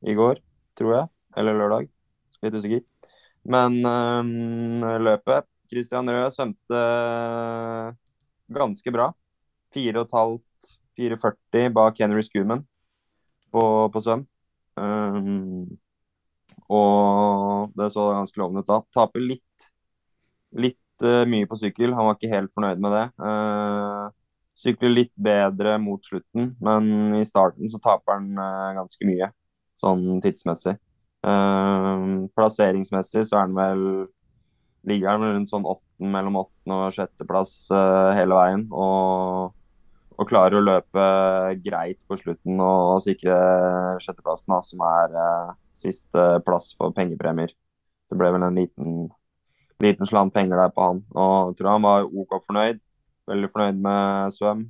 [0.04, 0.40] I går,
[0.78, 1.12] tror jeg.
[1.38, 1.88] Eller lørdag.
[2.42, 2.82] Litt usikker.
[3.44, 6.82] Men øhm, løpet Christian Røe svømte
[8.52, 9.08] ganske bra.
[9.74, 12.66] 4,5-4,40 bak Henry Schumann
[13.52, 13.62] på,
[13.92, 14.26] på svøm.
[14.76, 15.66] Um,
[16.72, 18.80] og det så ganske lovende ut da.
[18.94, 19.68] Taper litt,
[20.52, 21.94] litt uh, mye på sykkel.
[21.96, 23.06] Han var ikke helt fornøyd med det.
[23.20, 24.12] Uh,
[24.62, 29.32] sykler litt bedre mot slutten, men i starten så taper han uh, ganske mye,
[29.80, 30.76] sånn tidsmessig.
[31.22, 33.82] Plasseringsmessig så er han vel
[34.90, 38.64] ligger han rundt sånn 8, mellom åttende og sjetteplass hele veien.
[38.74, 39.52] Og
[40.22, 41.06] og klarer å løpe
[41.64, 43.36] greit på slutten og, sikre
[44.02, 47.52] sjetteplassen, som er uh, siste plass for pengepremier.
[48.10, 49.08] Det ble vel en liten,
[49.82, 51.02] liten slant penger der på han.
[51.16, 52.82] Og jeg tror han var OK fornøyd.
[53.30, 54.66] Veldig fornøyd med svøm.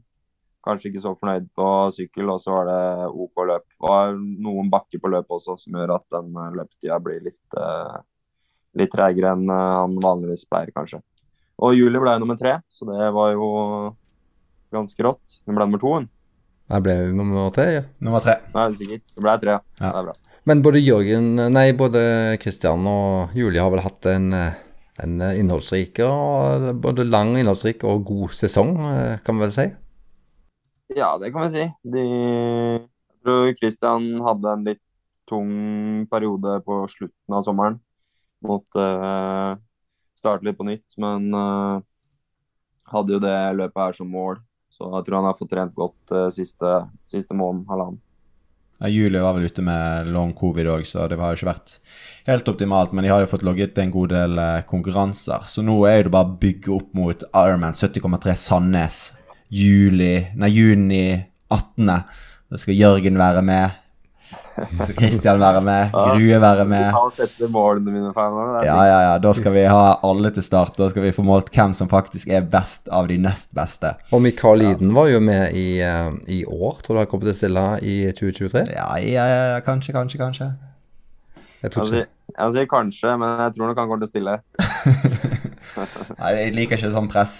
[0.63, 3.65] Kanskje ikke så fornøyd på sykkel, og så var det OK løp.
[3.83, 7.99] Og noen bakker på løpet også, som gjør at den eh, løpetida blir litt, uh,
[8.79, 11.03] litt tregere enn han vanligvis pleier, kanskje.
[11.63, 13.49] Og Julie ble nummer tre, så det var jo
[14.73, 15.41] ganske rått.
[15.47, 16.09] Hun ble nummer to, hun.
[16.73, 17.83] Jeg ble nummer tre, ja.
[18.07, 18.39] Nummer tre.
[18.55, 19.05] Nei, sikkert.
[19.11, 19.63] Det ble tre, ja.
[19.83, 19.91] ja.
[19.91, 20.17] Det er bra.
[20.49, 22.01] Men både Jørgen, nei, både
[22.43, 28.35] Kristian og Julie har vel hatt en, en innholdsrik og både lang, innholdsrik og god
[28.39, 28.77] sesong,
[29.27, 29.69] kan vi vel si?
[30.97, 31.67] Ja, det kan vi si.
[31.95, 34.83] De, jeg tror Kristian hadde en litt
[35.31, 37.79] tung periode på slutten av sommeren.
[38.43, 39.59] Måtte uh,
[40.19, 41.83] starte litt på nytt, men uh,
[42.93, 44.41] hadde jo det løpet her som mål.
[44.73, 48.01] Så jeg tror han har fått trent godt uh, siste, siste måneden, halvannen.
[48.83, 51.77] Ja, Julie var vel ute med long covid òg, så det har jo ikke vært
[52.27, 52.93] helt optimalt.
[52.93, 56.15] Men de har jo fått logget en god del uh, konkurranser, så nå er det
[56.15, 59.05] bare å bygge opp mot Ironman 70,3 Sandnes
[59.53, 61.05] juli, nei, juni
[61.53, 61.87] 18.
[62.53, 63.79] Da skal Jørgen være med.
[64.85, 66.89] Så Kristian være med, Grue være med.
[68.67, 69.13] Ja, ja, ja.
[69.21, 70.77] Da skal vi ha alle til start.
[70.79, 73.95] Da skal vi få målt hvem som faktisk er best av de nest beste.
[74.13, 76.83] Og Mikael Iden var jo med i, uh, i år.
[76.85, 78.67] Tror du han kommer til å stille i 2023?
[78.77, 80.53] Ja, ja, ja, kanskje, kanskje, kanskje.
[81.63, 84.39] Jeg, jeg, sier, jeg sier kanskje, men jeg tror nok han kommer til å stille.
[86.21, 87.37] Nei, jeg liker ikke sånn press.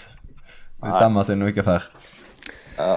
[0.83, 1.89] Det stemmer siden uker før.
[2.77, 2.93] Ja.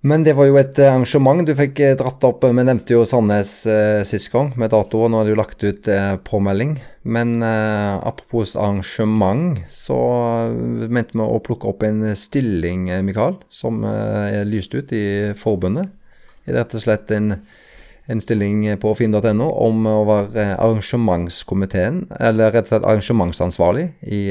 [0.00, 2.44] Men det var jo et eh, arrangement du fikk eh, dratt opp.
[2.46, 5.90] Vi nevnte jo Sandnes eh, sist gang med dato, og nå har du lagt ut
[5.92, 6.78] eh, påmelding.
[7.04, 9.98] Men eh, apropos arrangement, så
[10.88, 15.04] mente vi å plukke opp en stilling, Mikael, som eh, er lyst ut i
[15.36, 15.92] forbundet.
[16.46, 17.34] Det er rett og slett en,
[18.08, 24.22] en stilling på finn.no om å være arrangementskomiteen, eller rett og slett arrangementsansvarlig i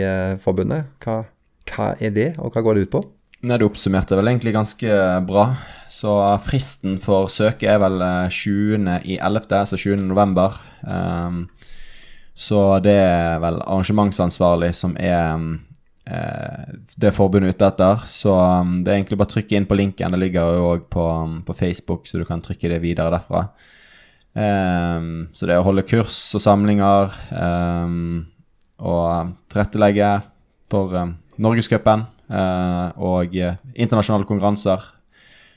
[0.41, 0.89] forbundet.
[1.05, 1.27] Hva,
[1.71, 3.05] hva er det, og hva går det ut på?
[3.39, 5.45] Nei, Du oppsummerte vel egentlig ganske bra.
[5.87, 6.11] Så
[6.43, 8.83] fristen for søket er vel 20.
[8.83, 10.03] altså i 11., så 20.
[10.09, 10.57] november.
[10.83, 11.47] Um,
[12.35, 16.67] så det er vel arrangementsansvarlig som er uh,
[16.99, 18.03] det forbundet ute etter.
[18.11, 20.11] Så um, det er egentlig bare å trykke inn på linken.
[20.11, 23.45] Det ligger jo òg på, um, på, Facebook, så du kan trykke det videre derfra.
[24.35, 27.15] Um, så det er å holde kurs og samlinger
[28.79, 30.11] og tilrettelegge
[30.69, 32.07] for um, Norgescupen.
[32.29, 34.83] Eh, og eh, internasjonale konkurranser.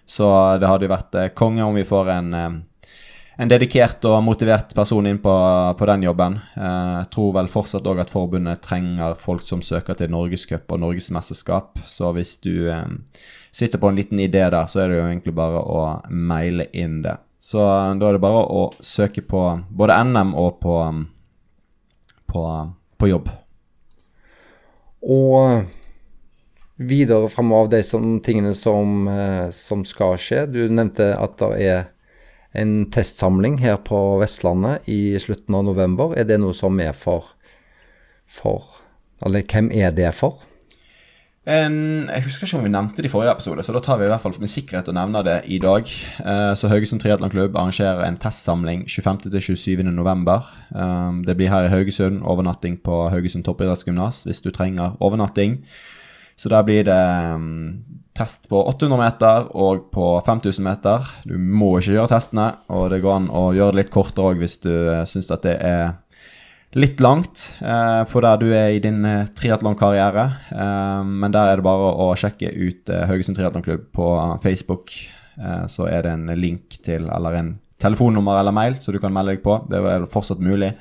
[0.08, 0.28] Så
[0.58, 5.06] det hadde jo vært eh, konge om vi får en, en dedikert og motivert person
[5.08, 5.34] inn på,
[5.78, 6.38] på den jobben.
[6.56, 11.84] jeg tror vel fortsatt òg at forbundet trenger folk som søker til norgescup og norgesmesterskap.
[11.84, 12.72] Så hvis du
[13.52, 17.02] sitter på en liten idé der, så er det jo egentlig bare å maile inn
[17.04, 17.18] det.
[17.42, 20.76] Så da er det bare å søke på både NM og på,
[22.30, 22.44] på,
[22.98, 23.32] på jobb.
[25.02, 25.64] Og
[26.82, 27.82] videre framover de
[28.24, 30.46] tingene som, eh, som, skal skje.
[30.46, 31.82] Du nevnte at det er
[32.52, 36.14] en testsamling her på Vestlandet i slutten av november.
[36.16, 37.34] Er det noe som er for,
[38.26, 38.78] for
[39.24, 40.42] Eller hvem er det for?
[41.42, 44.06] En, jeg husker ikke om vi nevnte det i forrige episode, så da tar vi
[44.06, 45.88] i hvert fall med sikkerhet å nevne det i dag.
[46.22, 50.52] Eh, så Haugesund Triatlonklubb arrangerer en testsamling 25.-27.11.
[50.70, 52.20] Um, det blir her i Haugesund.
[52.22, 55.58] Overnatting på Haugesund toppidrettsgymnas hvis du trenger overnatting.
[56.38, 57.00] Så der blir det
[57.34, 57.82] um,
[58.14, 61.10] test på 800 meter og på 5000 meter.
[61.26, 64.44] Du må ikke gjøre testene, og det går an å gjøre det litt kortere òg
[64.44, 64.72] hvis du
[65.10, 65.96] syns at det er
[66.78, 70.24] litt langt eh, på der du er i din uh, triatlonkarriere.
[70.52, 74.12] Eh, men der er det bare å sjekke ut eh, Haugesund Triatlonklubb på
[74.44, 74.94] Facebook.
[75.66, 77.46] så er det en link til, eller en
[77.80, 79.54] telefonnummer eller mail, så du kan melde deg på.
[79.70, 80.74] Det er fortsatt mulig.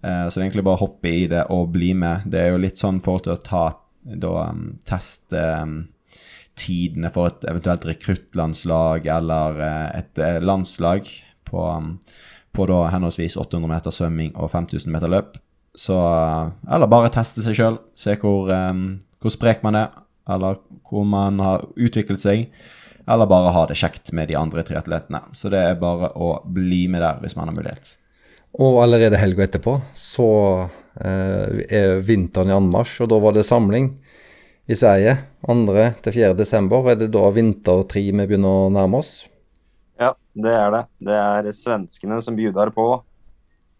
[0.00, 2.24] så det er egentlig bare å hoppe i det og bli med.
[2.24, 3.66] Det er jo litt sånn for å ta
[4.04, 5.76] da um, teste um,
[6.58, 11.10] tidene for et eventuelt rekruttlandslag eller eh, et eh, landslag
[11.48, 11.64] på,
[12.54, 15.36] på da henholdsvis 800 meter svømming og 5000 meter løp.
[15.74, 15.96] Så
[16.70, 18.52] Eller bare teste seg sjøl, se hvor,
[19.18, 19.88] hvor sprek man er,
[20.30, 22.46] eller hvor man har utviklet seg.
[23.10, 25.20] Eller bare ha det kjekt med de andre triatletene.
[25.36, 27.96] Så det er bare å bli med der hvis man har mulighet.
[28.62, 30.30] Og allerede helga etterpå så
[31.02, 33.90] eh, er vinteren i anmarsj, og da var det samling
[34.70, 35.18] i Sverige.
[35.44, 35.64] 2.
[36.06, 36.32] til 4.
[36.38, 36.86] desember.
[36.88, 39.24] Er det da vintertri vi begynner å nærme oss?
[40.00, 40.82] Ja, det er det.
[41.06, 42.86] Det er svenskene som bjuder på.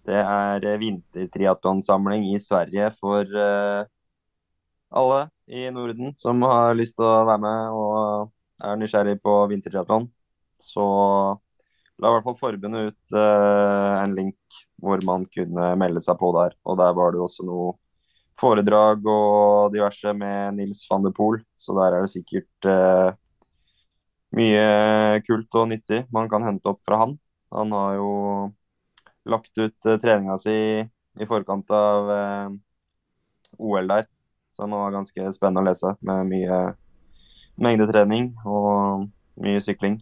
[0.06, 3.86] Det er vintertriatlonsamling i Sverige for uh,
[4.94, 8.30] alle i Norden som har lyst til å være med og
[8.62, 10.06] er nysgjerrig på vintertriatlon.
[10.62, 10.84] Så
[11.98, 16.30] la i hvert fall forbundet ut uh, en link hvor man kunne melde seg på
[16.36, 16.54] der.
[16.68, 17.74] Og der var det også noe
[18.38, 23.14] foredrag og diverse med Nils van de Poel, så der er det sikkert uh,
[24.34, 27.16] mye kult og nyttig man kan hente opp fra han.
[27.54, 28.12] Han har jo
[29.30, 30.56] lagt ut uh, treninga si
[31.14, 32.08] i forkant av
[33.62, 34.08] OL der,
[34.50, 36.56] så han var ganske spennende å lese, med mye
[37.62, 39.06] mengdetrening og
[39.38, 40.00] mye sykling.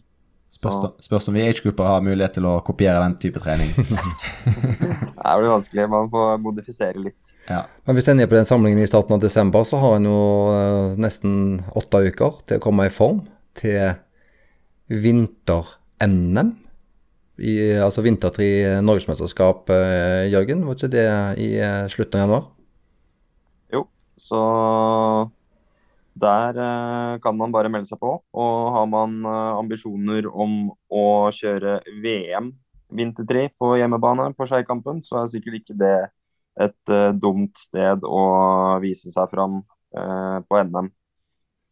[0.53, 3.71] Spørs, spørs om vi age-grupper har mulighet til å kopiere den type trening.
[3.79, 5.87] det blir vanskelig.
[5.89, 7.33] Man får modifisere litt.
[7.47, 7.63] Ja.
[7.87, 10.19] Men Hvis en er på den samlingen i starten av desember, så har en jo
[10.53, 13.23] uh, nesten åtte uker til å komme i form
[13.57, 13.95] til
[15.03, 16.51] vinter-NM.
[17.83, 18.49] Altså vintertri
[18.85, 20.65] norgesmesterskap, uh, Jørgen.
[20.67, 21.07] Var ikke det
[21.41, 22.49] i uh, slutten av januar?
[23.73, 23.87] Jo,
[24.21, 24.43] så
[26.13, 28.15] der eh, kan man bare melde seg på.
[28.21, 32.51] Og har man eh, ambisjoner om å kjøre VM
[32.93, 35.95] vintertri på hjemmebane på Skeikampen, så er sikkert ikke det
[36.61, 38.25] et uh, dumt sted å
[38.83, 39.55] vise seg fram
[39.97, 40.91] uh, på NM.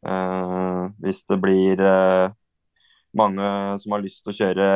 [0.02, 1.84] Uh, hvis det blir
[3.18, 3.48] mange
[3.82, 4.68] som har lyst til å kjøre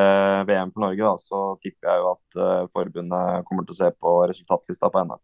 [0.49, 2.39] VM for Norge, da, så tipper jeg jo at
[2.75, 5.21] forbundet kommer til å se på resultatlista på NM.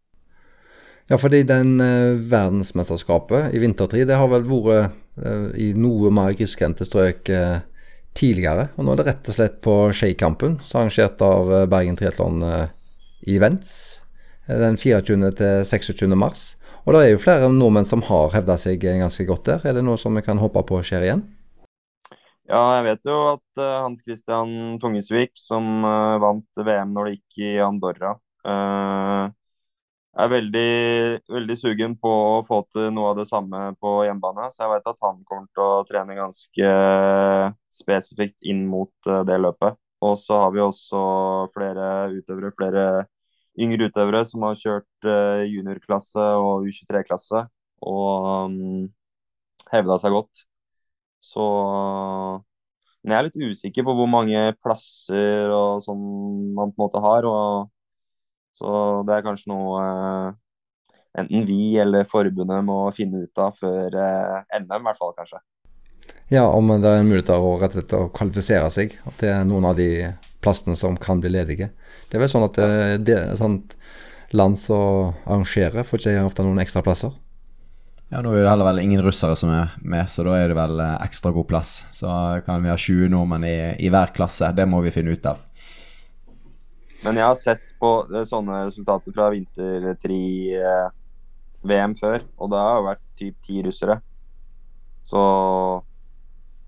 [1.10, 6.32] Ja, fordi den uh, verdensmesterskapet i vintertid, det har vel vært uh, i noe mer
[6.38, 7.28] grisgrendte strøk
[8.16, 8.70] tidligere.
[8.76, 12.40] Og nå er det rett og slett på Skeikampen, arrangert av Bergen Triatlon
[13.22, 14.02] i Events
[14.48, 15.32] eh, den 24.
[15.38, 16.06] til 26.
[16.16, 16.56] mars.
[16.82, 19.68] Og det er jo flere nordmenn som har hevda seg ganske godt der.
[19.68, 21.22] Er det noe som vi kan håpe på skjer igjen?
[22.52, 24.50] Ja, jeg vet jo at uh, Hans Christian
[24.80, 28.12] Tungesvik, som uh, vant VM når det gikk i Andorra,
[28.44, 29.30] uh,
[30.12, 30.72] er veldig,
[31.32, 34.50] veldig sugen på å få til noe av det samme på hjemmebane.
[34.52, 36.72] Så jeg vet at han kommer til å trene ganske
[37.72, 39.78] spesifikt inn mot eh, det løpet.
[40.02, 41.02] Og så har vi også
[41.54, 42.86] flere utøvere, flere
[43.62, 47.46] yngre utøvere som har kjørt eh, juniorklasse og U23-klasse
[47.88, 48.88] og um,
[49.72, 50.44] hevda seg godt.
[51.22, 51.44] Så
[53.02, 56.02] men jeg er litt usikker på hvor mange plasser og sånn
[56.54, 57.26] man på en måte har.
[57.26, 57.70] og
[58.54, 60.34] så det er kanskje noe eh,
[61.22, 65.40] enten vi eller forbundet må finne ut av før eh, NM, i hvert fall kanskje.
[66.32, 69.66] Ja, om det er en mulighet å rett og slett å kvalifisere seg til noen
[69.68, 69.88] av de
[70.44, 71.72] plassene som kan bli ledige.
[72.08, 72.70] Det er vel sånn at det,
[73.08, 73.74] det, sånt
[74.36, 77.12] land som arrangerer, får ikke ofte noen ekstra plasser?
[78.12, 80.56] Ja, Nå er det heller vel ingen russere som er med, så da er det
[80.58, 81.86] vel ekstra god plass.
[81.96, 82.04] Så
[82.44, 84.52] kan vi ha 20 nordmenn i, i hver klasse.
[84.52, 85.40] Det må vi finne ut av.
[87.06, 93.00] Men jeg har sett på sånne resultater fra vintertri-VM før, og det har jo vært
[93.22, 93.96] typ ti russere.
[95.08, 95.22] Så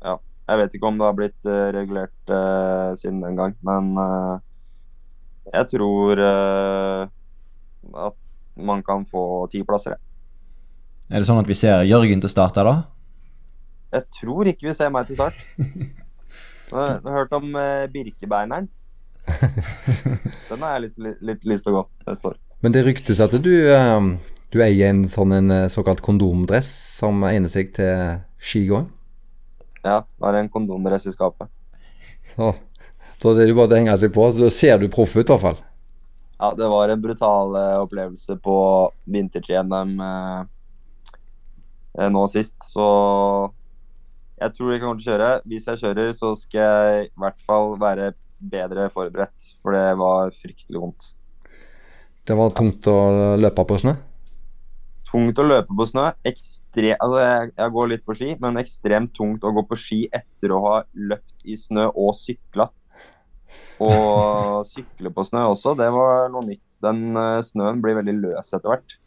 [0.00, 0.16] ja.
[0.48, 3.92] Jeg vet ikke om det har blitt uh, regulert uh, siden den gang, men
[5.52, 7.12] jeg tror at
[8.56, 10.03] man kan få ti plasser, jeg.
[11.10, 12.76] Er det sånn at vi ser Jørgen til start her, da?
[13.94, 15.38] Jeg tror ikke vi ser meg til start.
[16.74, 17.52] Du har hørt om
[17.92, 18.64] Birkebeineren?
[20.48, 22.38] Den har jeg litt, litt, lyst til å gå neste år.
[22.64, 24.14] Men det ryktes at du, um,
[24.52, 26.68] du eier en sånn en eh, såkalt kondomdress
[27.00, 28.88] som egner seg til skigåing?
[29.84, 31.50] Ja, har en kondomdress i skapet.
[32.40, 32.56] Oh,
[33.20, 34.30] da er det bare å henge seg på.
[34.36, 35.60] Da ser du proff ut, i hvert fall.
[36.40, 38.56] Ja, det var en brutal uh, opplevelse på
[39.12, 40.40] vinter-NM uh, eh,
[41.94, 42.86] nå sist, så
[44.40, 45.28] jeg tror jeg kommer til å kjøre.
[45.50, 48.12] Hvis jeg kjører, så skal jeg i hvert fall være
[48.44, 51.12] bedre forberedt, for det var fryktelig vondt.
[52.24, 52.98] Det var tungt å
[53.36, 53.94] løpe på snø?
[55.10, 56.08] Tungt å løpe på snø.
[56.26, 60.00] Ekstre, altså jeg, jeg, går litt på ski, men ekstremt tungt å gå på ski
[60.08, 60.78] etter å ha
[61.12, 62.70] løpt i snø og sykla.
[63.84, 66.80] Og sykle på snø også, det var noe nytt.
[66.84, 68.98] Den uh, snøen blir veldig løs etter hvert.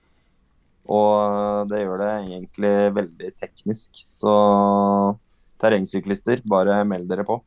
[0.88, 4.04] Og det gjør det egentlig veldig teknisk.
[4.14, 4.34] Så
[5.62, 7.40] terrengsyklister, bare meld dere på.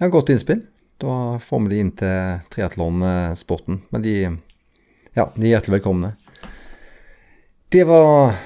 [0.00, 0.64] Ja, Godt innspill.
[1.02, 3.80] Da får vi de inn til triatlonsporten.
[3.90, 4.16] Men de,
[5.16, 6.12] ja, de er hjertelig velkomne.
[7.72, 8.36] Det var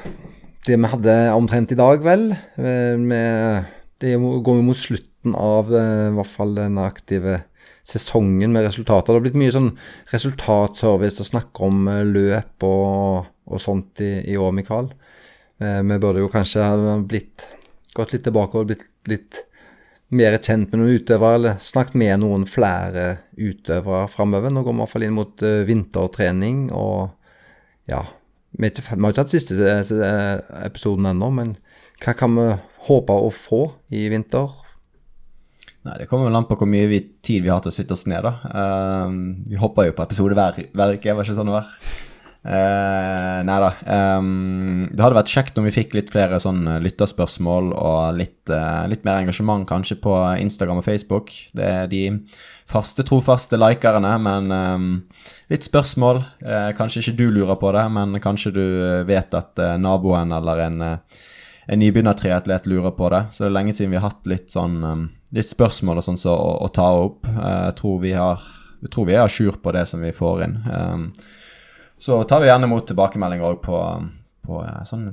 [0.67, 2.31] det vi hadde omtrent i dag, vel.
[2.57, 3.67] Med,
[4.03, 5.85] det går mot slutten av i
[6.17, 7.41] hvert fall den aktive
[7.87, 9.13] sesongen med resultater.
[9.13, 9.73] Det har blitt mye sånn
[10.13, 14.91] resultatservice å snakke om løp og, og sånt i, i år, Mikael.
[15.57, 17.47] Vi burde jo kanskje ha blitt
[17.97, 19.47] gått litt tilbake og blitt litt
[20.15, 24.53] mer kjent med noen utøvere, eller snakket med noen flere utøvere framover.
[24.53, 27.11] Nå går vi i hvert fall inn mot vintertrening, og
[27.91, 28.05] ja
[28.57, 29.75] Vi har ikke hatt siste
[30.65, 31.57] episoden ennå, men
[32.01, 32.47] hva kan vi
[32.87, 34.49] håpe å få i vinter?
[35.87, 37.95] Nei, Det kommer vel an på hvor mye vi, tid vi har til å sitte
[37.95, 38.35] oss ned, da.
[38.51, 39.07] Uh,
[39.47, 41.73] vi hopper jo på episode hver, hver uke, var ikke sånn det var?
[42.47, 43.71] Uh, nei da.
[43.91, 48.85] Um, det hadde vært kjekt om vi fikk litt flere sånn lytterspørsmål og litt, uh,
[48.91, 51.33] litt, mer engasjement kanskje på Instagram og Facebook.
[51.59, 52.03] Det er de
[52.71, 54.91] faste, trofaste likerne, men um,
[55.51, 56.23] litt spørsmål.
[56.43, 58.67] Uh, kanskje ikke du lurer på det, men kanskje du
[59.11, 60.87] vet at naboen eller en
[61.67, 63.25] en nybegynnertriatlet lurer på det.
[63.31, 66.21] Så det er lenge siden vi har hatt litt sånn um, litt spørsmål og sånn
[66.21, 67.27] så å, å, ta opp.
[67.27, 68.01] Har jeg tror
[69.09, 70.57] vi er a jour på det som vi får inn.
[70.71, 71.07] Um,
[71.99, 73.79] så tar vi gjerne imot tilbakemeldinger òg på,
[74.47, 75.09] på uh, sånn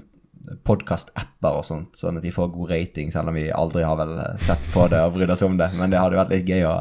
[0.68, 4.18] podkast-apper og sånt, sånn at vi får god rating, selv om vi aldri har vel
[4.44, 5.70] sett på det og brydd oss om det.
[5.80, 6.76] Men det hadde vært litt gøy å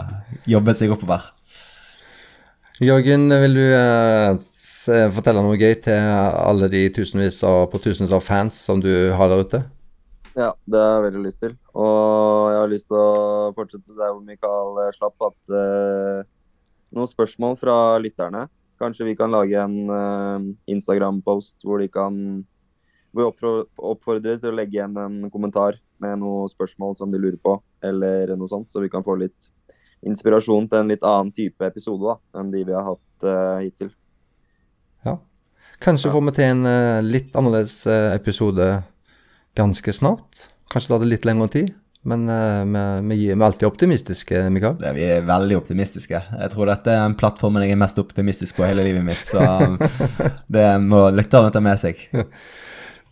[0.50, 1.30] jobbe seg oppover.
[2.82, 4.40] Jørgen, vil du uh,
[5.14, 9.30] fortelle noe gøy til alle de tusenvis av, på tusenvis av fans som du har
[9.32, 9.62] der ute?
[10.32, 11.56] Ja, det har jeg veldig lyst til.
[11.76, 16.24] Og jeg har lyst til å fortsette der hvor Mikael slapp, at uh,
[16.96, 18.46] noen spørsmål fra lytterne.
[18.80, 22.16] Kanskje vi kan lage en uh, Instagram-post hvor de kan
[23.12, 27.36] bli vi oppfordrer til å legge igjen en kommentar med noen spørsmål som de lurer
[27.42, 29.50] på, eller noe sånt, så vi kan få litt
[30.08, 33.92] inspirasjon til en litt annen type episode da, enn de vi har hatt uh, hittil.
[35.82, 36.14] Kanskje ja.
[36.14, 38.68] får vi til en uh, litt annerledes episode
[39.58, 40.48] ganske snart.
[40.72, 41.72] Kanskje tar det litt lengre tid.
[42.02, 42.64] Men uh,
[43.06, 44.74] vi, vi, er alltid optimistiske, Mikael.
[44.80, 46.18] Det, vi er veldig optimistiske.
[46.18, 49.22] Jeg tror dette er en plattformen jeg er mest optimistisk på hele livet mitt.
[49.26, 49.42] Så
[50.56, 52.02] det må lytterne ta med seg.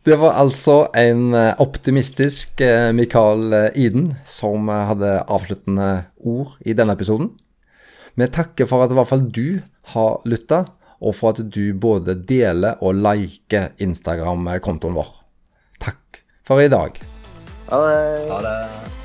[0.00, 6.94] Det var altså en eh, optimistisk uh, Mikael Iden som hadde avsluttende ord i denne
[6.96, 7.28] episoden.
[8.16, 9.60] Vi takker for at i hvert fall du
[9.92, 10.62] har lytta,
[11.00, 15.12] og for at du både deler og liker Instagram-kontoen vår.
[15.80, 17.00] Takk for i dag.
[17.70, 18.30] Ha det.
[18.30, 18.99] Ha det.